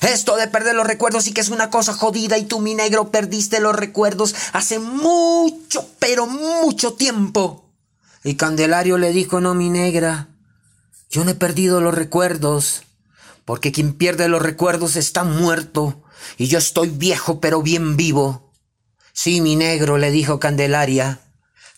Esto 0.01 0.37
de 0.37 0.48
perder 0.48 0.74
los 0.74 0.87
recuerdos 0.87 1.24
sí 1.24 1.33
que 1.33 1.40
es 1.40 1.48
una 1.48 1.70
cosa 1.70 1.92
jodida 1.92 2.38
y 2.38 2.44
tú, 2.44 2.59
mi 2.59 2.74
negro, 2.74 3.11
perdiste 3.11 3.61
los 3.61 3.77
recuerdos 3.77 4.35
hace 4.53 4.81
mucho, 4.81 5.88
pero 6.01 6.27
mucho 6.27 6.94
tiempo. 6.94 7.67
Y 8.24 8.35
Candelario 8.35 8.98
le 8.98 9.12
dijo, 9.12 9.40
no, 9.40 9.54
mi 9.54 9.70
negra, 9.70 10.28
yo 11.11 11.24
no 11.24 11.31
he 11.31 11.35
perdido 11.35 11.81
los 11.81 11.94
recuerdos, 11.94 12.83
porque 13.44 13.72
quien 13.72 13.94
pierde 13.94 14.28
los 14.28 14.42
recuerdos 14.42 14.96
está 14.96 15.24
muerto, 15.24 16.02
y 16.37 16.48
yo 16.48 16.59
estoy 16.59 16.88
viejo, 16.90 17.40
pero 17.40 17.62
bien 17.62 17.96
vivo. 17.96 18.52
Sí, 19.12 19.40
mi 19.40 19.57
negro, 19.57 19.98
le 19.98 20.11
dijo 20.11 20.38
Candelaria, 20.38 21.20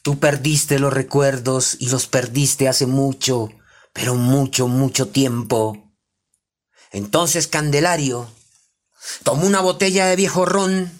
tú 0.02 0.18
perdiste 0.18 0.78
los 0.78 0.92
recuerdos 0.92 1.76
y 1.78 1.88
los 1.88 2.06
perdiste 2.06 2.68
hace 2.68 2.86
mucho, 2.86 3.50
pero 3.92 4.14
mucho, 4.14 4.68
mucho 4.68 5.08
tiempo. 5.08 5.94
Entonces 6.90 7.46
Candelario 7.46 8.28
tomó 9.22 9.46
una 9.46 9.60
botella 9.60 10.06
de 10.06 10.16
viejo 10.16 10.44
ron, 10.44 10.90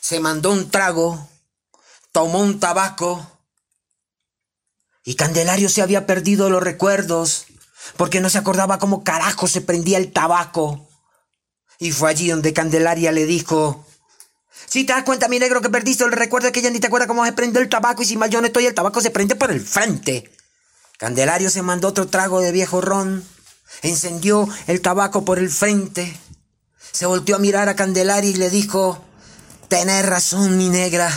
se 0.00 0.20
mandó 0.20 0.52
un 0.52 0.70
trago, 0.70 1.28
tomó 2.12 2.40
un 2.40 2.60
tabaco, 2.60 3.33
y 5.04 5.16
Candelario 5.16 5.68
se 5.68 5.82
había 5.82 6.06
perdido 6.06 6.48
los 6.50 6.62
recuerdos, 6.62 7.46
porque 7.96 8.20
no 8.20 8.30
se 8.30 8.38
acordaba 8.38 8.78
cómo 8.78 9.04
carajo 9.04 9.46
se 9.46 9.60
prendía 9.60 9.98
el 9.98 10.12
tabaco. 10.12 10.88
Y 11.78 11.92
fue 11.92 12.10
allí 12.10 12.30
donde 12.30 12.54
Candelaria 12.54 13.12
le 13.12 13.26
dijo, 13.26 13.86
si 14.66 14.84
te 14.84 14.92
das 14.92 15.04
cuenta, 15.04 15.28
mi 15.28 15.38
negro, 15.38 15.60
que 15.60 15.68
perdiste 15.68 16.04
el 16.04 16.12
recuerdo 16.12 16.50
que 16.50 16.62
ya 16.62 16.70
ni 16.70 16.80
te 16.80 16.86
acuerdas 16.86 17.06
cómo 17.08 17.24
se 17.24 17.32
prendió 17.32 17.60
el 17.60 17.68
tabaco 17.68 18.02
y 18.02 18.06
si 18.06 18.16
mal 18.16 18.30
yo 18.30 18.40
no 18.40 18.46
estoy, 18.46 18.66
el 18.66 18.74
tabaco 18.74 19.00
se 19.00 19.10
prende 19.10 19.36
por 19.36 19.50
el 19.50 19.60
frente. 19.60 20.30
Candelario 20.98 21.50
se 21.50 21.62
mandó 21.62 21.88
otro 21.88 22.06
trago 22.06 22.40
de 22.40 22.52
viejo 22.52 22.80
ron, 22.80 23.24
encendió 23.82 24.48
el 24.66 24.80
tabaco 24.80 25.24
por 25.24 25.38
el 25.38 25.50
frente, 25.50 26.18
se 26.92 27.06
volteó 27.06 27.36
a 27.36 27.40
mirar 27.40 27.68
a 27.68 27.76
Candelaria 27.76 28.30
y 28.30 28.34
le 28.34 28.48
dijo, 28.48 29.04
Tenés 29.68 30.06
razón, 30.06 30.56
mi 30.56 30.68
negra, 30.68 31.10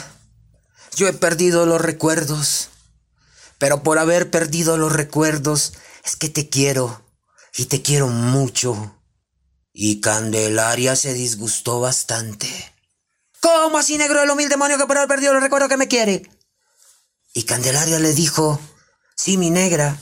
yo 0.95 1.07
he 1.07 1.13
perdido 1.13 1.65
los 1.65 1.79
recuerdos, 1.79 2.69
pero 3.57 3.83
por 3.83 3.99
haber 3.99 4.29
perdido 4.31 4.77
los 4.77 4.93
recuerdos 4.93 5.73
es 6.05 6.15
que 6.15 6.29
te 6.29 6.49
quiero 6.49 7.03
y 7.55 7.65
te 7.65 7.81
quiero 7.81 8.07
mucho. 8.07 8.95
Y 9.73 10.01
Candelaria 10.01 10.95
se 10.95 11.13
disgustó 11.13 11.79
bastante. 11.79 12.47
¿Cómo 13.41 13.77
así, 13.77 13.97
negro, 13.97 14.23
el 14.23 14.29
humilde 14.29 14.55
demonio 14.55 14.77
que 14.77 14.85
por 14.85 14.97
haber 14.97 15.09
perdido 15.09 15.33
los 15.33 15.43
recuerdos 15.43 15.69
que 15.69 15.77
me 15.77 15.87
quiere? 15.87 16.29
Y 17.33 17.43
Candelaria 17.43 17.99
le 17.99 18.13
dijo, 18.13 18.59
Sí, 19.17 19.37
mi 19.37 19.49
negra. 19.49 19.97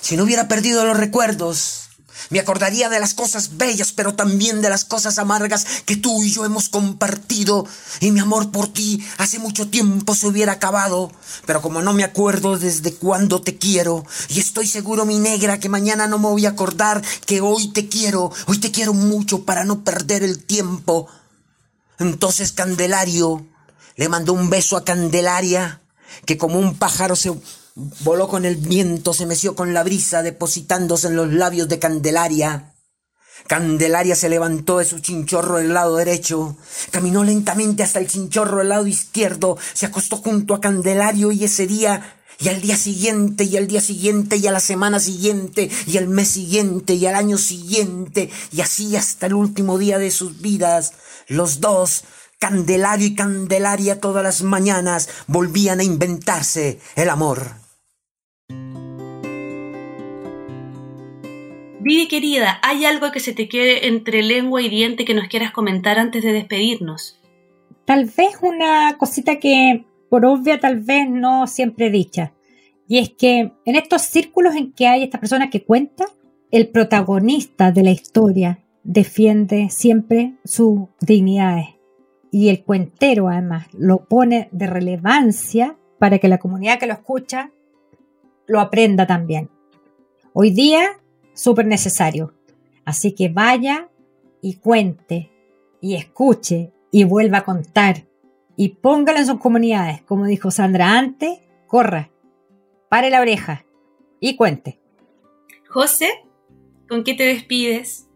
Si 0.00 0.16
no 0.16 0.24
hubiera 0.24 0.48
perdido 0.48 0.84
los 0.84 0.96
recuerdos, 0.96 1.83
me 2.30 2.40
acordaría 2.40 2.88
de 2.88 3.00
las 3.00 3.14
cosas 3.14 3.56
bellas, 3.56 3.92
pero 3.92 4.14
también 4.14 4.60
de 4.60 4.68
las 4.68 4.84
cosas 4.84 5.18
amargas 5.18 5.66
que 5.84 5.96
tú 5.96 6.22
y 6.22 6.30
yo 6.30 6.44
hemos 6.44 6.68
compartido. 6.68 7.66
Y 8.00 8.10
mi 8.10 8.20
amor 8.20 8.50
por 8.50 8.72
ti 8.72 9.04
hace 9.18 9.38
mucho 9.38 9.68
tiempo 9.68 10.14
se 10.14 10.26
hubiera 10.26 10.52
acabado. 10.52 11.12
Pero 11.46 11.62
como 11.62 11.82
no 11.82 11.92
me 11.92 12.04
acuerdo 12.04 12.58
desde 12.58 12.94
cuándo 12.94 13.42
te 13.42 13.56
quiero, 13.56 14.04
y 14.28 14.40
estoy 14.40 14.66
seguro, 14.66 15.04
mi 15.04 15.18
negra, 15.18 15.60
que 15.60 15.68
mañana 15.68 16.06
no 16.06 16.18
me 16.18 16.28
voy 16.28 16.46
a 16.46 16.50
acordar 16.50 17.02
que 17.26 17.40
hoy 17.40 17.68
te 17.68 17.88
quiero, 17.88 18.32
hoy 18.46 18.58
te 18.58 18.70
quiero 18.70 18.94
mucho 18.94 19.44
para 19.44 19.64
no 19.64 19.84
perder 19.84 20.22
el 20.22 20.44
tiempo. 20.44 21.08
Entonces 21.98 22.52
Candelario 22.52 23.46
le 23.96 24.08
mandó 24.08 24.32
un 24.32 24.50
beso 24.50 24.76
a 24.76 24.84
Candelaria, 24.84 25.80
que 26.26 26.36
como 26.36 26.58
un 26.58 26.76
pájaro 26.76 27.16
se 27.16 27.32
Voló 27.76 28.28
con 28.28 28.44
el 28.44 28.54
viento, 28.54 29.12
se 29.12 29.26
meció 29.26 29.56
con 29.56 29.74
la 29.74 29.82
brisa, 29.82 30.22
depositándose 30.22 31.08
en 31.08 31.16
los 31.16 31.32
labios 31.32 31.68
de 31.68 31.80
Candelaria. 31.80 32.72
Candelaria 33.48 34.14
se 34.14 34.28
levantó 34.28 34.78
de 34.78 34.84
su 34.84 35.00
chinchorro 35.00 35.56
del 35.56 35.74
lado 35.74 35.96
derecho, 35.96 36.56
caminó 36.92 37.24
lentamente 37.24 37.82
hasta 37.82 37.98
el 37.98 38.06
chinchorro 38.06 38.58
del 38.58 38.68
lado 38.68 38.86
izquierdo, 38.86 39.58
se 39.72 39.86
acostó 39.86 40.18
junto 40.18 40.54
a 40.54 40.60
Candelario 40.60 41.32
y 41.32 41.42
ese 41.42 41.66
día, 41.66 42.20
y 42.38 42.48
al 42.48 42.60
día 42.60 42.76
siguiente, 42.76 43.42
y 43.42 43.56
al 43.56 43.66
día 43.66 43.80
siguiente, 43.80 44.36
y 44.36 44.46
a 44.46 44.52
la 44.52 44.60
semana 44.60 45.00
siguiente, 45.00 45.68
y 45.88 45.98
al 45.98 46.06
mes 46.06 46.28
siguiente, 46.28 46.94
y 46.94 47.06
al 47.06 47.16
año 47.16 47.38
siguiente, 47.38 48.30
y 48.52 48.60
así 48.60 48.94
hasta 48.94 49.26
el 49.26 49.34
último 49.34 49.78
día 49.78 49.98
de 49.98 50.12
sus 50.12 50.40
vidas, 50.40 50.92
los 51.26 51.58
dos 51.60 52.04
Candelario 52.38 53.06
y 53.06 53.14
Candelaria 53.14 54.00
todas 54.00 54.22
las 54.22 54.42
mañanas 54.42 55.08
volvían 55.26 55.80
a 55.80 55.84
inventarse 55.84 56.78
el 56.94 57.08
amor. 57.08 57.63
Vivi 61.84 62.08
querida, 62.08 62.60
¿hay 62.62 62.86
algo 62.86 63.12
que 63.12 63.20
se 63.20 63.34
te 63.34 63.46
quede 63.46 63.88
entre 63.88 64.22
lengua 64.22 64.62
y 64.62 64.70
diente 64.70 65.04
que 65.04 65.12
nos 65.12 65.28
quieras 65.28 65.52
comentar 65.52 65.98
antes 65.98 66.22
de 66.24 66.32
despedirnos? 66.32 67.20
Tal 67.84 68.06
vez 68.06 68.38
una 68.40 68.96
cosita 68.96 69.38
que 69.38 69.84
por 70.08 70.24
obvia 70.24 70.58
tal 70.58 70.80
vez 70.80 71.10
no 71.10 71.46
siempre 71.46 71.90
dicha. 71.90 72.32
Y 72.88 73.00
es 73.00 73.10
que 73.10 73.52
en 73.66 73.76
estos 73.76 74.00
círculos 74.00 74.56
en 74.56 74.72
que 74.72 74.86
hay 74.86 75.02
esta 75.02 75.20
persona 75.20 75.50
que 75.50 75.62
cuenta, 75.62 76.06
el 76.50 76.68
protagonista 76.68 77.70
de 77.70 77.82
la 77.82 77.90
historia 77.90 78.64
defiende 78.82 79.68
siempre 79.68 80.36
sus 80.42 80.88
dignidades. 81.02 81.66
Y 82.32 82.48
el 82.48 82.64
cuentero 82.64 83.28
además 83.28 83.66
lo 83.74 84.06
pone 84.08 84.48
de 84.52 84.68
relevancia 84.68 85.76
para 85.98 86.18
que 86.18 86.28
la 86.28 86.38
comunidad 86.38 86.78
que 86.78 86.86
lo 86.86 86.94
escucha 86.94 87.50
lo 88.46 88.60
aprenda 88.60 89.06
también. 89.06 89.50
Hoy 90.32 90.50
día 90.50 90.98
súper 91.34 91.66
necesario. 91.66 92.32
Así 92.84 93.12
que 93.12 93.28
vaya 93.28 93.90
y 94.40 94.54
cuente 94.54 95.30
y 95.80 95.94
escuche 95.96 96.72
y 96.90 97.04
vuelva 97.04 97.38
a 97.38 97.44
contar 97.44 98.06
y 98.56 98.70
póngalo 98.70 99.18
en 99.18 99.26
sus 99.26 99.38
comunidades. 99.38 100.02
Como 100.02 100.26
dijo 100.26 100.50
Sandra 100.50 100.98
antes, 100.98 101.40
corra, 101.66 102.10
pare 102.88 103.10
la 103.10 103.20
oreja 103.20 103.66
y 104.20 104.36
cuente. 104.36 104.80
José, 105.68 106.08
¿con 106.88 107.04
qué 107.04 107.14
te 107.14 107.24
despides? 107.24 108.08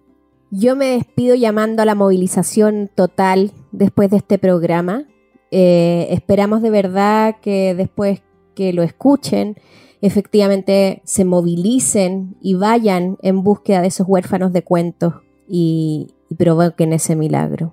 Yo 0.50 0.76
me 0.76 0.86
despido 0.86 1.34
llamando 1.34 1.82
a 1.82 1.84
la 1.84 1.94
movilización 1.94 2.90
total 2.94 3.52
después 3.72 4.10
de 4.10 4.18
este 4.18 4.38
programa. 4.38 5.04
Eh, 5.50 6.06
esperamos 6.10 6.62
de 6.62 6.70
verdad 6.70 7.36
que 7.42 7.74
después 7.74 8.22
que 8.54 8.72
lo 8.72 8.82
escuchen, 8.82 9.56
efectivamente 10.00 11.02
se 11.04 11.24
movilicen 11.24 12.36
y 12.40 12.54
vayan 12.54 13.18
en 13.22 13.42
búsqueda 13.42 13.80
de 13.80 13.88
esos 13.88 14.06
huérfanos 14.08 14.52
de 14.52 14.62
cuentos 14.62 15.14
y, 15.48 16.08
y 16.28 16.34
provoquen 16.34 16.92
ese 16.92 17.16
milagro. 17.16 17.72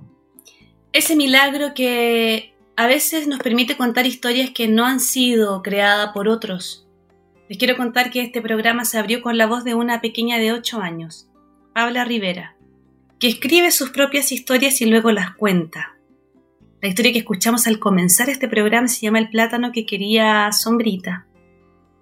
Ese 0.92 1.16
milagro 1.16 1.74
que 1.74 2.56
a 2.78 2.88
veces 2.88 3.28
nos 3.28 3.40
permite 3.40 3.78
contar 3.78 4.06
historias 4.06 4.50
que 4.50 4.68
no 4.68 4.86
han 4.86 5.00
sido 5.00 5.62
creadas 5.62 6.12
por 6.14 6.28
otros. 6.28 6.88
Les 7.48 7.58
quiero 7.58 7.78
contar 7.78 8.12
que 8.12 8.22
este 8.22 8.42
programa 8.42 8.86
se 8.86 8.98
abrió 8.98 9.22
con 9.22 9.38
la 9.38 9.46
voz 9.46 9.64
de 9.64 9.76
una 9.76 10.02
pequeña 10.02 10.40
de 10.40 10.52
8 10.52 10.82
años, 10.82 11.28
Paula 11.74 12.04
Rivera, 12.04 12.56
que 13.20 13.28
escribe 13.28 13.72
sus 13.72 13.92
propias 13.92 14.32
historias 14.32 14.82
y 14.82 14.86
luego 14.86 15.12
las 15.12 15.36
cuenta. 15.36 15.96
La 16.82 16.90
historia 16.90 17.14
que 17.14 17.20
escuchamos 17.20 17.68
al 17.68 17.80
comenzar 17.80 18.30
este 18.30 18.48
programa 18.48 18.88
se 18.88 19.02
llama 19.02 19.20
El 19.20 19.30
plátano 19.30 19.72
que 19.72 19.86
quería 19.86 20.52
sombrita. 20.52 21.28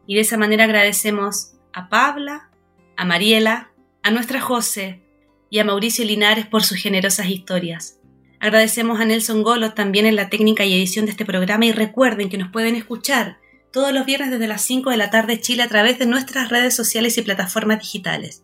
Y 0.08 0.16
de 0.16 0.22
esa 0.22 0.38
manera 0.38 0.66
agradecemos 0.66 1.54
a 1.72 1.90
Pabla, 1.90 2.50
a 2.98 3.06
Mariela, 3.06 3.72
a 4.04 4.12
nuestra 4.12 4.42
José 4.42 5.02
y 5.50 5.60
a 5.60 5.64
Mauricio 5.64 6.06
Linares 6.06 6.46
por 6.46 6.64
sus 6.64 6.78
generosas 6.78 7.28
historias. 7.28 8.00
Agradecemos 8.40 9.00
a 9.00 9.06
Nelson 9.06 9.42
Golo 9.42 9.74
también 9.74 10.06
en 10.06 10.18
la 10.18 10.30
técnica 10.30 10.66
y 10.66 10.74
edición 10.74 11.06
de 11.06 11.12
este 11.12 11.26
programa 11.26 11.66
y 11.66 11.72
recuerden 11.72 12.30
que 12.30 12.38
nos 12.38 12.52
pueden 12.52 12.76
escuchar 12.76 13.38
todos 13.72 13.94
los 13.94 14.06
viernes 14.06 14.32
desde 14.32 14.48
las 14.48 14.62
5 14.64 14.90
de 14.90 14.98
la 14.98 15.10
tarde 15.10 15.40
Chile 15.40 15.64
a 15.64 15.70
través 15.70 15.98
de 15.98 16.06
nuestras 16.06 16.50
redes 16.50 16.76
sociales 16.76 17.18
y 17.18 17.22
plataformas 17.22 17.80
digitales. 17.80 18.44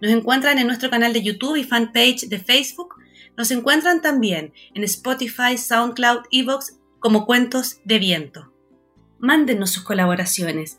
Nos 0.00 0.10
encuentran 0.10 0.58
en 0.58 0.66
nuestro 0.66 0.90
canal 0.90 1.12
de 1.12 1.22
YouTube 1.22 1.56
y 1.56 1.64
fanpage 1.64 2.28
de 2.28 2.38
Facebook. 2.38 2.94
Nos 3.36 3.50
encuentran 3.50 4.02
también 4.02 4.52
en 4.74 4.84
Spotify, 4.84 5.58
SoundCloud, 5.58 6.24
Evox 6.30 6.78
como 6.98 7.26
Cuentos 7.26 7.80
de 7.84 7.98
Viento. 7.98 8.55
Mándenos 9.26 9.72
sus 9.72 9.82
colaboraciones. 9.82 10.78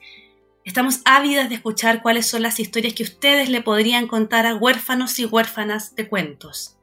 Estamos 0.64 1.02
ávidas 1.04 1.50
de 1.50 1.56
escuchar 1.56 2.02
cuáles 2.02 2.28
son 2.28 2.44
las 2.44 2.62
historias 2.62 2.94
que 2.94 3.04
ustedes 3.04 3.50
le 3.50 3.62
podrían 3.62 4.08
contar 4.08 4.46
a 4.46 4.56
huérfanos 4.56 5.20
y 5.20 5.26
huérfanas 5.26 5.96
de 5.96 6.08
cuentos, 6.08 6.78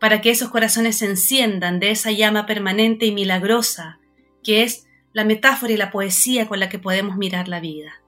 para 0.00 0.20
que 0.20 0.30
esos 0.30 0.50
corazones 0.50 0.98
se 0.98 1.06
enciendan 1.06 1.78
de 1.78 1.92
esa 1.92 2.10
llama 2.10 2.46
permanente 2.46 3.06
y 3.06 3.12
milagrosa 3.12 4.00
que 4.42 4.64
es 4.64 4.88
la 5.12 5.24
metáfora 5.24 5.72
y 5.72 5.76
la 5.76 5.92
poesía 5.92 6.48
con 6.48 6.58
la 6.58 6.68
que 6.68 6.80
podemos 6.80 7.16
mirar 7.16 7.46
la 7.46 7.60
vida. 7.60 8.02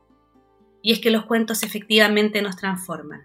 Y 0.82 0.90
es 0.90 0.98
que 0.98 1.12
los 1.12 1.26
cuentos 1.26 1.62
efectivamente 1.62 2.42
nos 2.42 2.56
transforman. 2.56 3.24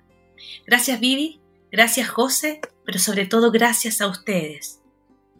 Gracias 0.68 1.00
Vivi, 1.00 1.42
gracias 1.72 2.08
José, 2.08 2.62
pero 2.86 3.00
sobre 3.00 3.26
todo 3.26 3.50
gracias 3.50 4.00
a 4.00 4.06
ustedes, 4.06 4.84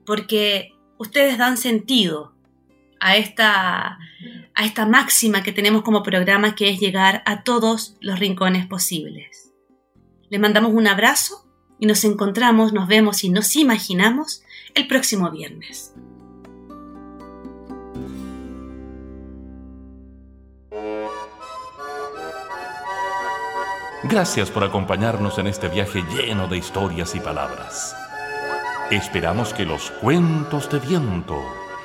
porque 0.04 0.74
ustedes 0.98 1.38
dan 1.38 1.58
sentido 1.58 2.35
a 3.06 3.18
esta, 3.18 4.00
a 4.56 4.66
esta 4.66 4.88
máxima 4.88 5.44
que 5.44 5.54
tenemos 5.54 5.84
como 5.84 6.02
programa 6.02 6.56
que 6.56 6.72
es 6.72 6.80
llegar 6.80 7.22
a 7.28 7.44
todos 7.44 7.98
los 8.02 8.18
rincones 8.18 8.66
posibles. 8.66 9.54
Les 10.30 10.42
mandamos 10.42 10.74
un 10.74 10.88
abrazo 10.88 11.46
y 11.78 11.86
nos 11.86 12.04
encontramos, 12.04 12.74
nos 12.74 12.88
vemos 12.88 13.24
y 13.24 13.30
nos 13.30 13.56
imaginamos 13.56 14.42
el 14.74 14.88
próximo 14.88 15.30
viernes. 15.30 15.94
Gracias 24.06 24.50
por 24.50 24.64
acompañarnos 24.64 25.38
en 25.38 25.46
este 25.46 25.68
viaje 25.68 26.04
lleno 26.12 26.48
de 26.48 26.58
historias 26.58 27.14
y 27.14 27.20
palabras. 27.20 27.96
Esperamos 28.90 29.54
que 29.54 29.66
los 29.66 29.92
cuentos 29.92 30.72
de 30.72 30.80
viento 30.80 31.65